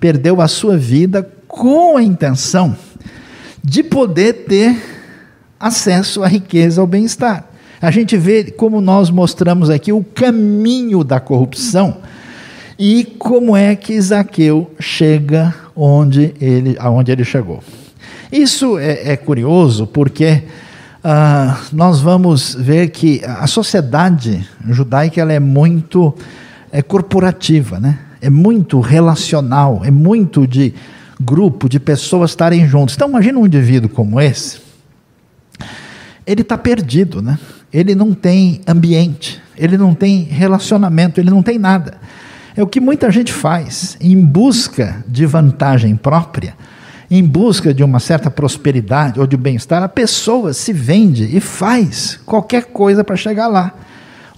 perdeu 0.00 0.40
a 0.40 0.48
sua 0.48 0.78
vida 0.78 1.30
com 1.46 1.98
a 1.98 2.02
intenção 2.02 2.74
de 3.62 3.82
poder 3.82 4.46
ter 4.46 4.74
acesso 5.60 6.22
à 6.22 6.26
riqueza, 6.26 6.80
ao 6.80 6.86
bem-estar. 6.86 7.44
A 7.82 7.90
gente 7.90 8.16
vê 8.16 8.44
como 8.44 8.80
nós 8.80 9.10
mostramos 9.10 9.68
aqui 9.68 9.92
o 9.92 10.02
caminho 10.02 11.04
da 11.04 11.20
corrupção 11.20 11.98
e 12.78 13.04
como 13.04 13.54
é 13.54 13.76
que 13.76 14.00
Zaqueu 14.00 14.70
chega 14.80 15.54
onde 15.76 16.34
ele, 16.40 16.76
aonde 16.78 17.12
ele 17.12 17.24
chegou. 17.24 17.62
Isso 18.32 18.78
é, 18.78 19.12
é 19.12 19.16
curioso 19.18 19.86
porque 19.86 20.44
ah, 21.04 21.60
nós 21.72 22.00
vamos 22.00 22.54
ver 22.54 22.88
que 22.88 23.22
a 23.24 23.46
sociedade 23.46 24.46
judaica 24.68 25.20
ela 25.20 25.32
é 25.32 25.40
muito 25.40 26.14
é 26.72 26.82
corporativa, 26.82 27.78
né? 27.78 27.98
é 28.20 28.28
muito 28.28 28.80
relacional, 28.80 29.80
é 29.84 29.90
muito 29.90 30.46
de 30.46 30.74
grupo, 31.20 31.68
de 31.68 31.80
pessoas 31.80 32.30
estarem 32.30 32.66
juntos. 32.66 32.94
Então, 32.94 33.08
imagina 33.08 33.38
um 33.38 33.46
indivíduo 33.46 33.88
como 33.88 34.20
esse, 34.20 34.60
ele 36.26 36.42
está 36.42 36.56
perdido, 36.58 37.22
né? 37.22 37.38
ele 37.72 37.94
não 37.94 38.12
tem 38.12 38.60
ambiente, 38.66 39.40
ele 39.56 39.78
não 39.78 39.94
tem 39.94 40.22
relacionamento, 40.22 41.20
ele 41.20 41.30
não 41.30 41.42
tem 41.42 41.58
nada. 41.58 41.98
É 42.56 42.62
o 42.62 42.66
que 42.66 42.80
muita 42.80 43.10
gente 43.10 43.32
faz 43.32 43.96
em 44.00 44.20
busca 44.20 45.04
de 45.06 45.24
vantagem 45.24 45.96
própria, 45.96 46.54
em 47.10 47.24
busca 47.24 47.72
de 47.72 47.82
uma 47.82 48.00
certa 48.00 48.30
prosperidade 48.30 49.18
ou 49.18 49.26
de 49.26 49.36
bem-estar. 49.36 49.82
A 49.82 49.88
pessoa 49.88 50.52
se 50.52 50.72
vende 50.72 51.36
e 51.36 51.40
faz 51.40 52.20
qualquer 52.26 52.66
coisa 52.66 53.02
para 53.02 53.16
chegar 53.16 53.46
lá. 53.46 53.74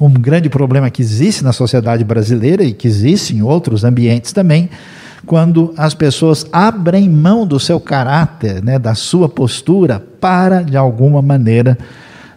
Um 0.02 0.12
grande 0.12 0.48
problema 0.48 0.90
que 0.90 1.00
existe 1.00 1.44
na 1.44 1.52
sociedade 1.52 2.02
brasileira 2.02 2.64
e 2.64 2.72
que 2.72 2.88
existe 2.88 3.36
em 3.36 3.40
outros 3.40 3.84
ambientes 3.84 4.32
também, 4.32 4.68
quando 5.24 5.72
as 5.76 5.94
pessoas 5.94 6.44
abrem 6.52 7.08
mão 7.08 7.46
do 7.46 7.60
seu 7.60 7.78
caráter, 7.78 8.60
né, 8.64 8.80
da 8.80 8.96
sua 8.96 9.28
postura, 9.28 10.00
para, 10.20 10.62
de 10.62 10.76
alguma 10.76 11.22
maneira, 11.22 11.78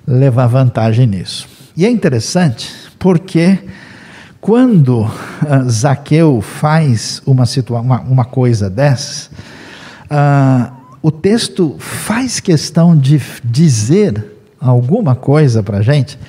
levar 0.06 0.46
vantagem 0.46 1.08
nisso. 1.08 1.48
E 1.76 1.88
é 1.88 1.90
interessante 1.90 2.72
porque 3.00 3.58
quando 4.40 5.02
uh, 5.02 5.68
Zaqueu 5.68 6.42
faz 6.42 7.20
uma, 7.26 7.46
uma, 7.82 8.02
uma 8.02 8.26
coisa 8.26 8.70
dessas, 8.70 9.32
uh, 10.04 10.72
o 11.02 11.10
texto 11.10 11.78
faz 11.80 12.40
questão 12.40 12.96
de 12.96 13.20
dizer 13.44 14.24
alguma 14.62 15.16
coisa 15.16 15.64
para 15.64 15.80
a 15.80 15.82
gente 15.82 16.20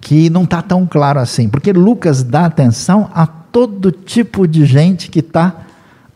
que 0.00 0.30
não 0.30 0.44
está 0.44 0.62
tão 0.62 0.86
claro 0.86 1.18
assim, 1.18 1.48
porque 1.48 1.72
Lucas 1.72 2.22
dá 2.22 2.46
atenção 2.46 3.10
a 3.14 3.26
todo 3.26 3.90
tipo 3.90 4.46
de 4.46 4.64
gente 4.64 5.10
que 5.10 5.20
está 5.20 5.66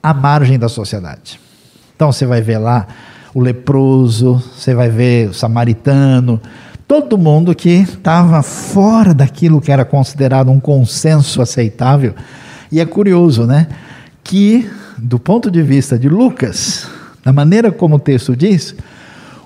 à 0.03 0.15
margem 0.15 0.59
da 0.59 0.69
sociedade. 0.69 1.41
Então 1.95 2.13
você 2.13 2.27
vai 2.27 2.41
ver 2.41 2.59
lá 2.59 2.87
o 3.35 3.41
leproso, 3.41 4.43
você 4.55 4.75
vai 4.75 4.89
ver 4.89 5.31
o 5.31 5.35
samaritano, 5.35 6.41
todo 6.87 7.17
mundo 7.17 7.55
que 7.55 7.71
estava 7.71 8.43
fora 8.43 9.15
daquilo 9.15 9.61
que 9.61 9.73
era 9.73 9.85
considerado 9.85 10.51
um 10.51 10.61
consenso 10.61 11.41
aceitável. 11.41 12.15
E 12.71 12.81
é 12.81 12.85
curioso, 12.87 13.47
né? 13.47 13.69
Que, 14.23 14.71
do 14.99 15.19
ponto 15.19 15.51
de 15.51 15.63
vista 15.63 15.99
de 15.99 16.09
Lucas, 16.09 16.87
da 17.25 17.33
maneira 17.33 17.73
como 17.73 17.97
o 17.97 18.01
texto 18.01 18.37
diz, 18.37 18.75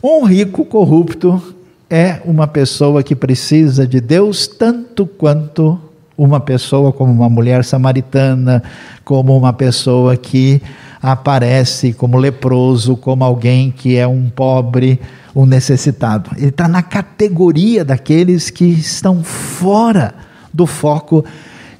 um 0.03 0.25
rico 0.25 0.65
corrupto 0.65 1.56
é 1.89 2.21
uma 2.25 2.47
pessoa 2.47 3.03
que 3.03 3.15
precisa 3.15 3.87
de 3.87 4.01
Deus 4.01 4.47
tanto 4.47 5.07
quanto 5.07 5.81
uma 6.19 6.41
pessoa 6.41 6.93
como 6.93 7.13
uma 7.13 7.29
mulher 7.29 7.65
samaritana, 7.65 8.63
como 9.05 9.37
uma 9.37 9.53
pessoa 9.53 10.17
que 10.17 10.61
aparece 11.01 11.93
como 11.93 12.17
leproso, 12.17 12.97
como 12.97 13.23
alguém 13.23 13.71
que 13.71 13.97
é 13.97 14.07
um 14.07 14.29
pobre, 14.31 15.01
um 15.35 15.45
necessitado. 15.45 16.31
Ele 16.37 16.49
está 16.49 16.67
na 16.67 16.83
categoria 16.83 17.85
daqueles 17.85 18.51
que 18.51 18.65
estão 18.65 19.23
fora 19.23 20.15
do 20.53 20.67
foco 20.67 21.25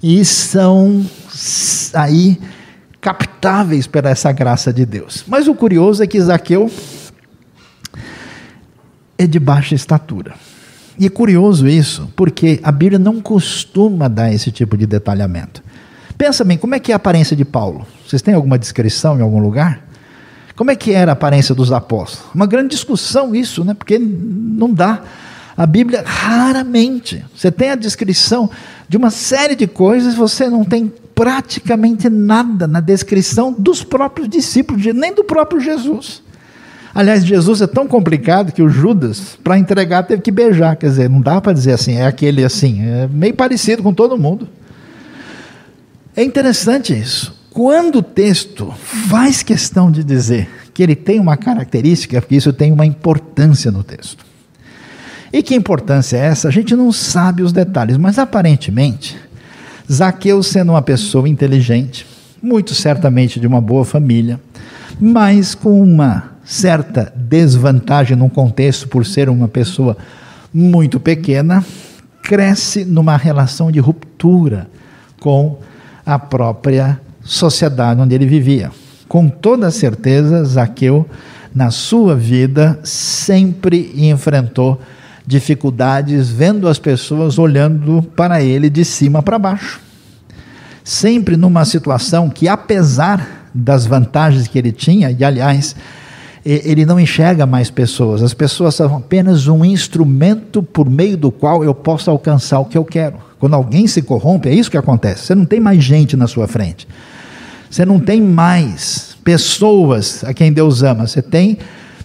e 0.03 0.25
são 0.25 1.05
aí 1.95 2.39
captáveis 3.01 3.87
pela 3.87 4.11
essa 4.11 4.31
graça 4.33 4.73
de 4.73 4.85
Deus. 4.85 5.25
Mas 5.27 5.49
o 5.49 5.55
curioso 5.55 6.03
é 6.03 6.07
que 6.07 6.21
Zaqueu 6.21 6.71
é 9.19 9.27
de 9.27 9.39
baixa 9.39 9.75
estatura. 9.75 10.35
E 10.99 11.07
é 11.07 11.11
curioso 11.11 11.69
isso, 11.69 12.11
porque 12.17 12.59
a 12.63 12.73
Bíblia 12.73 12.99
não 12.99 13.21
costuma 13.21 14.09
dar 14.09 14.33
esse 14.33 14.51
tipo 14.51 14.77
de 14.77 14.87
detalhamento. 14.87 15.63
Pensa 16.17 16.43
bem, 16.45 16.57
como 16.57 16.75
é 16.75 16.81
que 16.81 16.91
é 16.91 16.95
a 16.95 16.97
aparência 16.97 17.37
de 17.37 17.45
Paulo? 17.45 17.87
Vocês 18.07 18.23
têm 18.23 18.35
alguma 18.35 18.59
descrição 18.59 19.19
em 19.19 19.23
algum 19.23 19.39
lugar? 19.39 19.87
Como 20.55 20.71
é 20.71 20.77
que 20.77 20.93
era 20.93 21.13
a 21.13 21.15
aparência 21.15 21.55
dos 21.55 21.71
apóstolos? 21.71 22.35
Uma 22.35 22.47
grande 22.47 22.71
discussão 22.71 23.35
isso, 23.35 23.63
né? 23.63 23.75
Porque 23.75 23.99
não 23.99 24.73
dá. 24.73 25.03
A 25.55 25.67
Bíblia 25.67 26.03
raramente. 26.03 27.23
Você 27.35 27.51
tem 27.51 27.71
a 27.71 27.75
descrição 27.75 28.51
de 28.89 28.97
uma 28.97 29.11
série 29.11 29.55
de 29.55 29.67
coisas, 29.67 30.15
você 30.15 30.49
não 30.49 30.65
tem 30.65 30.91
praticamente 31.15 32.09
nada 32.09 32.67
na 32.67 32.81
descrição 32.81 33.53
dos 33.53 33.83
próprios 33.83 34.29
discípulos, 34.29 34.83
nem 34.95 35.15
do 35.15 35.25
próprio 35.25 35.61
Jesus. 35.61 36.23
Aliás, 36.97 37.27
Jesus 37.27 37.61
é 37.61 37.67
tão 37.67 37.87
complicado 37.87 38.53
que 38.53 38.63
o 38.63 38.71
Judas, 38.71 39.39
para 39.45 39.59
entregar, 39.59 40.05
teve 40.05 40.23
que 40.23 40.31
beijar. 40.31 40.77
Quer 40.77 40.87
dizer, 40.87 41.11
não 41.11 41.21
dá 41.21 41.39
para 41.43 41.53
dizer 41.53 41.73
assim, 41.73 41.97
é 41.97 42.07
aquele 42.07 42.43
assim. 42.43 42.81
É 42.83 43.07
meio 43.07 43.35
parecido 43.35 43.83
com 43.83 43.93
todo 43.93 44.17
mundo. 44.17 44.49
É 46.17 46.25
interessante 46.25 46.99
isso. 46.99 47.39
Quando 47.51 47.97
o 47.97 48.03
texto 48.03 48.73
faz 49.11 49.43
questão 49.43 49.91
de 49.91 50.03
dizer 50.03 50.49
que 50.73 50.83
ele 50.83 50.97
tem 50.97 51.21
uma 51.21 51.37
característica, 51.37 52.19
porque 52.19 52.35
isso 52.35 52.51
tem 52.51 52.73
uma 52.73 52.87
importância 52.87 53.71
no 53.71 53.85
texto. 53.85 54.25
E 55.31 55.43
que 55.43 55.55
importância 55.55 56.17
é 56.17 56.21
essa? 56.21 56.49
A 56.49 56.51
gente 56.51 56.75
não 56.75 56.91
sabe 56.93 57.43
os 57.43 57.53
detalhes, 57.53 57.99
mas 57.99 58.19
aparentemente, 58.19 59.19
Zaqueu 59.93 60.43
sendo 60.43 60.73
uma 60.73 60.81
pessoa 60.81 61.29
inteligente, 61.29 62.07
muito 62.43 62.75
certamente 62.75 63.39
de 63.39 63.47
uma 63.47 63.61
boa 63.61 63.85
família, 63.85 64.41
mas 64.99 65.55
com 65.55 65.83
uma 65.83 66.36
certa 66.47 67.13
desvantagem 67.15 68.17
no 68.17 68.31
contexto 68.31 68.87
por 68.87 69.05
ser 69.05 69.29
uma 69.29 69.49
pessoa 69.49 69.97
muito 70.55 71.01
pequena, 71.01 71.63
cresce 72.23 72.85
numa 72.85 73.17
relação 73.17 73.71
de 73.71 73.81
ruptura 73.81 74.69
com 75.21 75.59
a 76.05 76.19
própria 76.19 77.01
sociedade 77.23 78.01
onde 78.01 78.15
ele 78.15 78.27
vivia. 78.27 78.71
Com 79.09 79.29
toda 79.29 79.71
certeza, 79.73 80.45
Zaqueu, 80.45 81.05
na 81.53 81.71
sua 81.71 82.15
vida, 82.15 82.79
sempre 82.85 83.93
enfrentou 83.97 84.81
dificuldades 85.27 86.29
vendo 86.29 86.69
as 86.69 86.79
pessoas 86.79 87.39
olhando 87.39 88.03
para 88.15 88.41
ele 88.41 88.71
de 88.71 88.85
cima 88.85 89.21
para 89.23 89.39
baixo. 89.39 89.81
sempre 90.85 91.37
numa 91.37 91.65
situação 91.65 92.31
que, 92.31 92.47
apesar 92.47 93.49
das 93.53 93.85
vantagens 93.85 94.47
que 94.47 94.57
ele 94.57 94.71
tinha, 94.71 95.11
e 95.11 95.25
aliás, 95.25 95.75
ele 96.49 96.87
não 96.87 97.01
enxerga 97.01 97.45
mais 97.45 97.71
pessoas, 97.71 98.23
as 98.23 98.33
pessoas 98.33 98.77
são 98.77 98.97
apenas 98.97 99.49
um 99.49 99.65
instrumento 99.65 100.63
por 100.63 100.89
meio 100.89 101.17
do 101.17 101.33
qual 101.33 101.65
eu 101.65 101.75
posso 101.75 102.09
alcançar 102.09 102.61
o 102.61 102.65
que 102.65 102.79
eu 102.79 102.85
quero. 102.85 103.17
Quando 103.39 103.55
alguém 103.55 103.89
se 103.89 104.01
corrompe, 104.01 104.49
é 104.49 104.55
isso 104.55 104.71
que 104.71 104.77
acontece. 104.77 105.25
Você 105.27 105.35
não 105.35 105.45
tem 105.45 105.59
mais 105.59 105.83
gente 105.83 106.17
na 106.17 106.29
sua 106.29 106.47
frente, 106.47 106.87
você 107.69 107.85
não 107.85 107.99
tem 107.99 108.21
mais 108.21 109.17
pessoas 109.25 110.23
a 110.23 110.33
quem 110.33 110.53
Deus 110.53 110.85
ama, 110.85 111.09
você 111.09 111.21
tem 111.21 111.59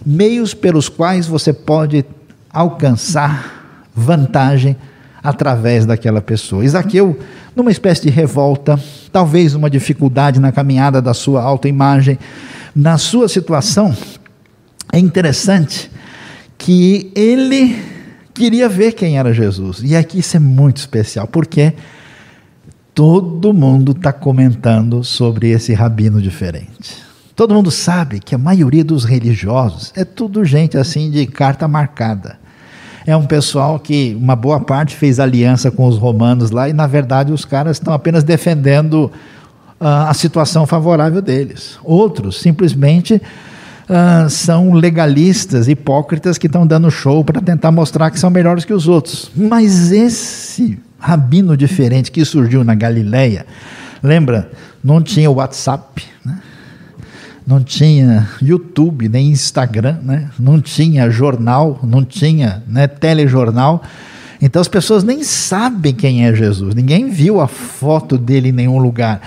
meios 0.04 0.54
pelos 0.54 0.88
quais 0.88 1.26
você 1.26 1.52
pode 1.52 2.04
alcançar 2.52 3.88
vantagem 3.94 4.76
através 5.22 5.86
daquela 5.86 6.20
pessoa. 6.20 6.64
Isaqueu, 6.64 7.16
numa 7.54 7.70
espécie 7.70 8.02
de 8.02 8.10
revolta, 8.10 8.78
talvez 9.12 9.54
uma 9.54 9.70
dificuldade 9.70 10.40
na 10.40 10.50
caminhada 10.50 11.00
da 11.00 11.14
sua 11.14 11.42
autoimagem, 11.42 12.18
na 12.74 12.98
sua 12.98 13.28
situação, 13.28 13.94
é 14.92 14.98
interessante 14.98 15.90
que 16.58 17.10
ele 17.16 17.82
queria 18.34 18.68
ver 18.68 18.92
quem 18.92 19.18
era 19.18 19.32
Jesus. 19.32 19.80
E 19.82 19.96
aqui 19.96 20.18
isso 20.18 20.36
é 20.36 20.40
muito 20.40 20.76
especial, 20.76 21.26
porque 21.26 21.72
todo 22.94 23.54
mundo 23.54 23.92
está 23.92 24.12
comentando 24.12 25.02
sobre 25.02 25.48
esse 25.48 25.72
rabino 25.72 26.20
diferente. 26.20 27.02
Todo 27.34 27.54
mundo 27.54 27.70
sabe 27.70 28.20
que 28.20 28.34
a 28.34 28.38
maioria 28.38 28.84
dos 28.84 29.04
religiosos 29.04 29.92
é 29.96 30.04
tudo 30.04 30.44
gente 30.44 30.76
assim 30.76 31.10
de 31.10 31.26
carta 31.26 31.66
marcada. 31.66 32.38
É 33.06 33.16
um 33.16 33.24
pessoal 33.24 33.80
que, 33.80 34.14
uma 34.20 34.36
boa 34.36 34.60
parte, 34.60 34.94
fez 34.94 35.18
aliança 35.18 35.70
com 35.70 35.86
os 35.86 35.96
romanos 35.96 36.50
lá 36.50 36.68
e, 36.68 36.72
na 36.72 36.86
verdade, 36.86 37.32
os 37.32 37.44
caras 37.44 37.78
estão 37.78 37.92
apenas 37.92 38.22
defendendo 38.22 39.10
uh, 39.80 40.06
a 40.06 40.14
situação 40.14 40.66
favorável 40.66 41.20
deles. 41.20 41.78
Outros 41.82 42.40
simplesmente 42.40 43.20
uh, 43.92 44.30
são 44.30 44.72
legalistas, 44.72 45.68
hipócritas 45.68 46.38
que 46.38 46.46
estão 46.46 46.66
dando 46.66 46.90
show 46.90 47.22
para 47.22 47.40
tentar 47.40 47.70
mostrar 47.70 48.10
que 48.10 48.18
são 48.18 48.30
melhores 48.30 48.64
que 48.64 48.72
os 48.72 48.88
outros. 48.88 49.30
Mas 49.36 49.92
esse 49.92 50.78
rabino 50.98 51.56
diferente 51.56 52.10
que 52.10 52.24
surgiu 52.24 52.64
na 52.64 52.74
Galileia, 52.74 53.46
lembra? 54.02 54.50
Não 54.82 55.02
tinha 55.02 55.30
WhatsApp, 55.30 56.02
né? 56.24 56.38
não 57.46 57.62
tinha 57.62 58.28
YouTube, 58.40 59.08
nem 59.08 59.30
Instagram, 59.30 59.98
né? 60.02 60.30
não 60.38 60.60
tinha 60.60 61.10
jornal, 61.10 61.78
não 61.82 62.04
tinha 62.04 62.62
né, 62.66 62.86
telejornal. 62.86 63.82
Então 64.40 64.60
as 64.60 64.68
pessoas 64.68 65.04
nem 65.04 65.22
sabem 65.22 65.94
quem 65.94 66.26
é 66.26 66.34
Jesus, 66.34 66.74
ninguém 66.74 67.10
viu 67.10 67.40
a 67.40 67.46
foto 67.46 68.18
dele 68.18 68.48
em 68.48 68.52
nenhum 68.52 68.78
lugar. 68.78 69.20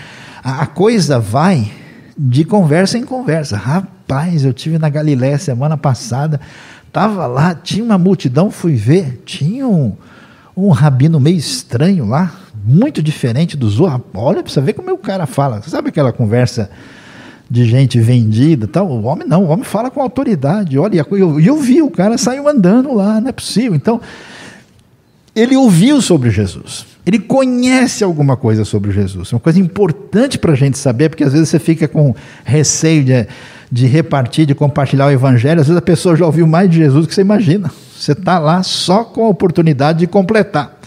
A 0.43 0.65
coisa 0.65 1.19
vai 1.19 1.71
de 2.17 2.45
conversa 2.45 2.97
em 2.97 3.03
conversa. 3.03 3.57
Rapaz, 3.57 4.45
eu 4.45 4.53
tive 4.53 4.77
na 4.77 4.89
Galiléia 4.89 5.37
semana 5.37 5.75
passada, 5.75 6.39
estava 6.87 7.27
lá, 7.27 7.53
tinha 7.53 7.83
uma 7.83 7.97
multidão, 7.97 8.49
fui 8.49 8.75
ver, 8.75 9.21
tinha 9.25 9.67
um, 9.67 9.93
um 10.55 10.69
rabino 10.69 11.19
meio 11.19 11.37
estranho 11.37 12.05
lá, 12.05 12.33
muito 12.63 13.01
diferente 13.03 13.57
dos 13.57 13.79
outros. 13.79 14.01
Olha, 14.13 14.41
precisa 14.41 14.61
ver 14.61 14.73
como 14.73 14.91
o 14.91 14.97
cara 14.97 15.25
fala. 15.25 15.61
Sabe 15.63 15.89
aquela 15.89 16.13
conversa 16.13 16.69
de 17.49 17.65
gente 17.65 17.99
vendida 17.99 18.67
tal? 18.67 18.87
O 18.87 19.03
homem 19.03 19.27
não, 19.27 19.43
o 19.43 19.47
homem 19.49 19.65
fala 19.65 19.91
com 19.91 20.01
autoridade. 20.01 20.79
Olha, 20.79 20.95
e 20.95 21.19
eu, 21.19 21.39
eu 21.39 21.57
vi, 21.57 21.81
o 21.81 21.91
cara 21.91 22.17
saiu 22.17 22.47
andando 22.47 22.93
lá, 22.93 23.19
não 23.19 23.29
é 23.29 23.33
possível. 23.33 23.75
Então, 23.75 23.99
ele 25.35 25.55
ouviu 25.55 26.01
sobre 26.01 26.29
Jesus. 26.29 26.94
Ele 27.05 27.19
conhece 27.19 28.03
alguma 28.03 28.35
coisa 28.35 28.65
sobre 28.65 28.91
Jesus. 28.91 29.31
Uma 29.31 29.39
coisa 29.39 29.59
importante 29.59 30.39
para 30.39 30.53
a 30.53 30.55
gente 30.55 30.77
saber, 30.77 31.09
porque 31.09 31.23
às 31.23 31.33
vezes 31.33 31.49
você 31.49 31.59
fica 31.59 31.87
com 31.87 32.15
receio 32.43 33.03
de, 33.03 33.27
de 33.71 33.85
repartir, 33.85 34.47
de 34.47 34.55
compartilhar 34.55 35.05
o 35.05 35.11
evangelho. 35.11 35.61
Às 35.61 35.67
vezes 35.67 35.77
a 35.77 35.83
pessoa 35.83 36.15
já 36.15 36.25
ouviu 36.25 36.47
mais 36.47 36.69
de 36.69 36.77
Jesus 36.77 37.05
do 37.05 37.07
que 37.07 37.13
você 37.13 37.21
imagina. 37.21 37.71
Você 37.95 38.13
está 38.13 38.39
lá 38.39 38.63
só 38.63 39.03
com 39.03 39.25
a 39.25 39.29
oportunidade 39.29 39.99
de 39.99 40.07
completar. 40.07 40.79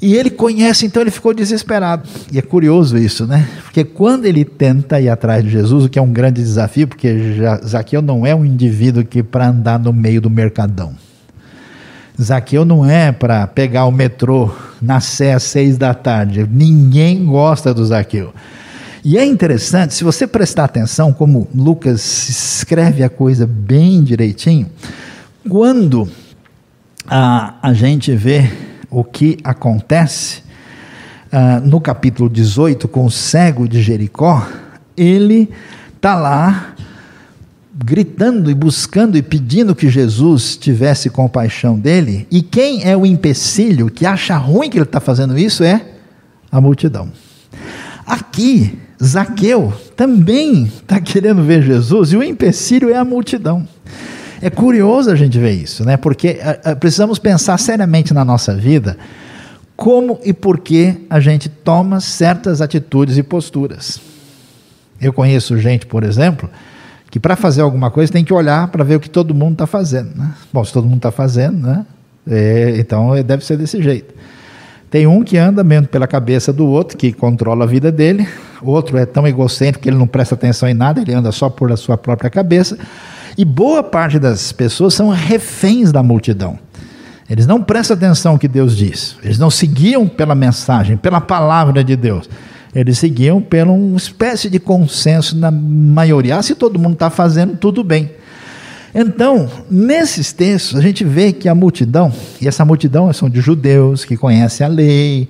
E 0.00 0.14
ele 0.14 0.30
conhece, 0.30 0.84
então 0.86 1.02
ele 1.02 1.10
ficou 1.10 1.32
desesperado. 1.32 2.08
E 2.32 2.38
é 2.38 2.42
curioso 2.42 2.98
isso, 2.98 3.26
né? 3.26 3.48
Porque 3.62 3.84
quando 3.84 4.26
ele 4.26 4.44
tenta 4.44 5.00
ir 5.00 5.08
atrás 5.08 5.42
de 5.44 5.50
Jesus, 5.50 5.84
o 5.84 5.88
que 5.88 5.98
é 5.98 6.02
um 6.02 6.12
grande 6.12 6.42
desafio, 6.42 6.88
porque 6.88 7.10
Zaqueu 7.66 8.02
não 8.02 8.26
é 8.26 8.34
um 8.34 8.44
indivíduo 8.44 9.04
que 9.04 9.22
para 9.22 9.48
andar 9.48 9.78
no 9.78 9.92
meio 9.92 10.20
do 10.20 10.28
mercadão. 10.28 10.94
Zaqueu 12.20 12.64
não 12.64 12.88
é 12.88 13.10
para 13.10 13.46
pegar 13.46 13.86
o 13.86 13.90
metrô 13.90 14.54
na 14.80 15.00
Sé 15.00 15.32
às 15.32 15.42
seis 15.42 15.76
da 15.76 15.92
tarde. 15.92 16.46
Ninguém 16.50 17.24
gosta 17.24 17.74
do 17.74 17.84
Zaqueu. 17.84 18.32
E 19.04 19.18
é 19.18 19.24
interessante, 19.24 19.92
se 19.92 20.02
você 20.02 20.26
prestar 20.26 20.64
atenção, 20.64 21.12
como 21.12 21.46
Lucas 21.54 22.28
escreve 22.28 23.02
a 23.02 23.10
coisa 23.10 23.46
bem 23.46 24.02
direitinho, 24.02 24.66
quando 25.48 26.08
a, 27.06 27.54
a 27.60 27.74
gente 27.74 28.14
vê 28.14 28.50
o 28.88 29.04
que 29.04 29.36
acontece 29.44 30.42
uh, 31.30 31.60
no 31.66 31.80
capítulo 31.80 32.30
18 32.30 32.88
com 32.88 33.04
o 33.04 33.10
cego 33.10 33.68
de 33.68 33.82
Jericó, 33.82 34.46
ele 34.96 35.50
está 35.96 36.14
lá 36.14 36.73
gritando 37.74 38.50
e 38.50 38.54
buscando 38.54 39.16
e 39.16 39.22
pedindo 39.22 39.74
que 39.74 39.88
Jesus 39.88 40.56
tivesse 40.56 41.10
compaixão 41.10 41.78
dele, 41.78 42.26
e 42.30 42.40
quem 42.40 42.84
é 42.84 42.96
o 42.96 43.04
empecilho 43.04 43.90
que 43.90 44.06
acha 44.06 44.36
ruim 44.36 44.70
que 44.70 44.76
ele 44.76 44.84
está 44.84 45.00
fazendo 45.00 45.36
isso 45.36 45.64
é 45.64 45.84
a 46.52 46.60
multidão. 46.60 47.10
Aqui, 48.06 48.78
Zaqueu 49.02 49.72
também 49.96 50.64
está 50.64 51.00
querendo 51.00 51.42
ver 51.42 51.62
Jesus, 51.62 52.12
e 52.12 52.16
o 52.16 52.22
empecilho 52.22 52.90
é 52.90 52.96
a 52.96 53.04
multidão. 53.04 53.66
É 54.40 54.50
curioso 54.50 55.10
a 55.10 55.16
gente 55.16 55.38
ver 55.38 55.52
isso, 55.52 55.84
né? 55.84 55.96
porque 55.96 56.38
a, 56.42 56.72
a, 56.72 56.76
precisamos 56.76 57.18
pensar 57.18 57.58
seriamente 57.58 58.12
na 58.12 58.24
nossa 58.24 58.54
vida 58.54 58.96
como 59.76 60.20
e 60.24 60.32
por 60.32 60.60
que 60.60 61.06
a 61.10 61.18
gente 61.18 61.48
toma 61.48 61.98
certas 61.98 62.60
atitudes 62.60 63.18
e 63.18 63.22
posturas. 63.22 64.00
Eu 65.00 65.12
conheço 65.12 65.58
gente, 65.58 65.86
por 65.86 66.04
exemplo, 66.04 66.48
que 67.14 67.20
para 67.20 67.36
fazer 67.36 67.62
alguma 67.62 67.92
coisa 67.92 68.12
tem 68.12 68.24
que 68.24 68.34
olhar 68.34 68.66
para 68.66 68.82
ver 68.82 68.96
o 68.96 69.00
que 69.00 69.08
todo 69.08 69.32
mundo 69.32 69.52
está 69.52 69.68
fazendo. 69.68 70.10
Né? 70.16 70.32
Bom, 70.52 70.64
se 70.64 70.72
todo 70.72 70.82
mundo 70.82 70.96
está 70.96 71.12
fazendo, 71.12 71.64
né? 71.64 71.86
É, 72.28 72.74
então 72.76 73.12
deve 73.22 73.44
ser 73.44 73.56
desse 73.56 73.80
jeito. 73.80 74.12
Tem 74.90 75.06
um 75.06 75.22
que 75.22 75.38
anda 75.38 75.62
mesmo 75.62 75.86
pela 75.86 76.08
cabeça 76.08 76.52
do 76.52 76.66
outro, 76.66 76.98
que 76.98 77.12
controla 77.12 77.62
a 77.62 77.68
vida 77.68 77.92
dele. 77.92 78.26
Outro 78.60 78.98
é 78.98 79.06
tão 79.06 79.28
egocêntrico 79.28 79.84
que 79.84 79.88
ele 79.88 79.96
não 79.96 80.08
presta 80.08 80.34
atenção 80.34 80.68
em 80.68 80.74
nada, 80.74 81.02
ele 81.02 81.14
anda 81.14 81.30
só 81.30 81.48
por 81.48 81.70
a 81.70 81.76
sua 81.76 81.96
própria 81.96 82.28
cabeça. 82.28 82.76
E 83.38 83.44
boa 83.44 83.84
parte 83.84 84.18
das 84.18 84.50
pessoas 84.50 84.92
são 84.92 85.10
reféns 85.10 85.92
da 85.92 86.02
multidão. 86.02 86.58
Eles 87.30 87.46
não 87.46 87.62
prestam 87.62 87.96
atenção 87.96 88.32
no 88.32 88.38
que 88.40 88.48
Deus 88.48 88.76
diz. 88.76 89.14
Eles 89.22 89.38
não 89.38 89.50
seguiam 89.50 90.08
pela 90.08 90.34
mensagem, 90.34 90.96
pela 90.96 91.20
palavra 91.20 91.84
de 91.84 91.94
Deus. 91.94 92.28
Eles 92.74 92.98
seguiam 92.98 93.40
por 93.40 93.68
uma 93.68 93.96
espécie 93.96 94.50
de 94.50 94.58
consenso 94.58 95.36
na 95.36 95.50
maioria. 95.50 96.38
Ah, 96.38 96.42
se 96.42 96.54
todo 96.54 96.78
mundo 96.78 96.94
está 96.94 97.08
fazendo, 97.08 97.56
tudo 97.56 97.84
bem. 97.84 98.10
Então, 98.94 99.48
nesses 99.70 100.32
textos, 100.32 100.76
a 100.76 100.80
gente 100.80 101.04
vê 101.04 101.32
que 101.32 101.48
a 101.48 101.54
multidão, 101.54 102.12
e 102.40 102.46
essa 102.46 102.64
multidão 102.64 103.12
são 103.12 103.28
de 103.28 103.40
judeus 103.40 104.04
que 104.04 104.16
conhecem 104.16 104.64
a 104.64 104.68
lei, 104.68 105.28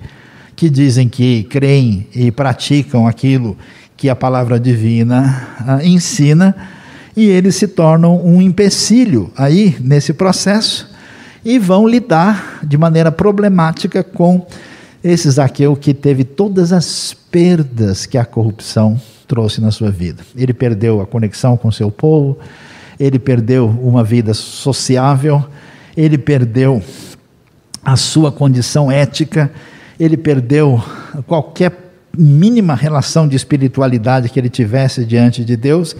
que 0.55 0.69
dizem 0.69 1.09
que 1.09 1.43
creem 1.43 2.07
e 2.13 2.31
praticam 2.31 3.07
aquilo 3.07 3.57
que 3.97 4.09
a 4.09 4.15
palavra 4.15 4.59
divina 4.59 5.47
ah, 5.67 5.83
ensina, 5.83 6.55
e 7.15 7.27
eles 7.27 7.55
se 7.55 7.67
tornam 7.67 8.23
um 8.25 8.41
empecilho 8.41 9.31
aí 9.37 9.75
nesse 9.79 10.13
processo 10.13 10.89
e 11.43 11.57
vão 11.57 11.87
lidar 11.87 12.59
de 12.63 12.77
maneira 12.77 13.11
problemática 13.11 14.03
com 14.03 14.45
esse 15.03 15.29
Zaqueu 15.29 15.75
que 15.75 15.93
teve 15.93 16.23
todas 16.23 16.73
as 16.73 17.15
perdas 17.35 18.05
que 18.05 18.17
a 18.17 18.23
corrupção 18.23 18.97
trouxe 19.27 19.59
na 19.59 19.69
sua 19.69 19.91
vida. 19.91 20.23
Ele 20.37 20.53
perdeu 20.53 21.01
a 21.01 21.05
conexão 21.05 21.57
com 21.57 21.69
seu 21.69 21.91
povo, 21.91 22.39
ele 22.97 23.19
perdeu 23.19 23.67
uma 23.67 24.05
vida 24.05 24.33
sociável, 24.33 25.43
ele 25.97 26.17
perdeu 26.17 26.81
a 27.83 27.97
sua 27.97 28.31
condição 28.31 28.89
ética, 28.89 29.51
ele 29.99 30.15
perdeu 30.15 30.81
qualquer 31.27 31.73
mínima 32.17 32.73
relação 32.73 33.27
de 33.27 33.35
espiritualidade 33.35 34.29
que 34.29 34.39
ele 34.39 34.49
tivesse 34.49 35.03
diante 35.03 35.43
de 35.43 35.57
Deus. 35.57 35.93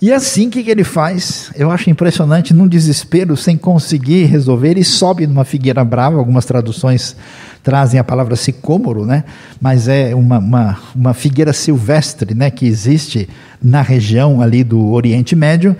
E 0.00 0.12
assim, 0.12 0.48
o 0.48 0.50
que, 0.50 0.62
que 0.62 0.70
ele 0.70 0.84
faz? 0.84 1.50
Eu 1.54 1.70
acho 1.70 1.88
impressionante, 1.88 2.52
num 2.52 2.68
desespero, 2.68 3.36
sem 3.36 3.56
conseguir 3.56 4.24
resolver, 4.24 4.70
ele 4.70 4.84
sobe 4.84 5.26
numa 5.26 5.44
figueira 5.44 5.82
brava, 5.84 6.18
algumas 6.18 6.44
traduções 6.44 7.16
trazem 7.62 7.98
a 7.98 8.04
palavra 8.04 8.36
sicômoro, 8.36 9.04
né? 9.04 9.24
mas 9.60 9.88
é 9.88 10.14
uma, 10.14 10.38
uma, 10.38 10.78
uma 10.94 11.14
figueira 11.14 11.52
silvestre 11.52 12.34
né? 12.34 12.50
que 12.50 12.66
existe 12.66 13.28
na 13.60 13.82
região 13.82 14.40
ali 14.40 14.62
do 14.62 14.92
Oriente 14.92 15.34
Médio, 15.34 15.74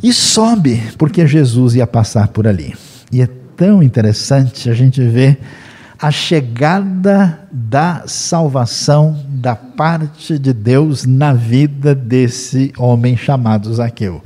e 0.00 0.12
sobe, 0.12 0.80
porque 0.96 1.26
Jesus 1.26 1.74
ia 1.74 1.86
passar 1.86 2.28
por 2.28 2.46
ali. 2.46 2.74
E 3.10 3.20
é 3.20 3.28
tão 3.56 3.82
interessante 3.82 4.70
a 4.70 4.74
gente 4.74 5.02
ver 5.02 5.40
a 6.00 6.12
chegada 6.12 7.40
da 7.50 8.04
salvação 8.06 9.20
da 9.28 9.56
parte 9.56 10.38
de 10.38 10.52
Deus 10.52 11.04
na 11.04 11.32
vida 11.32 11.94
desse 11.94 12.72
homem 12.78 13.16
chamado 13.16 13.72
Zaqueu. 13.74 14.22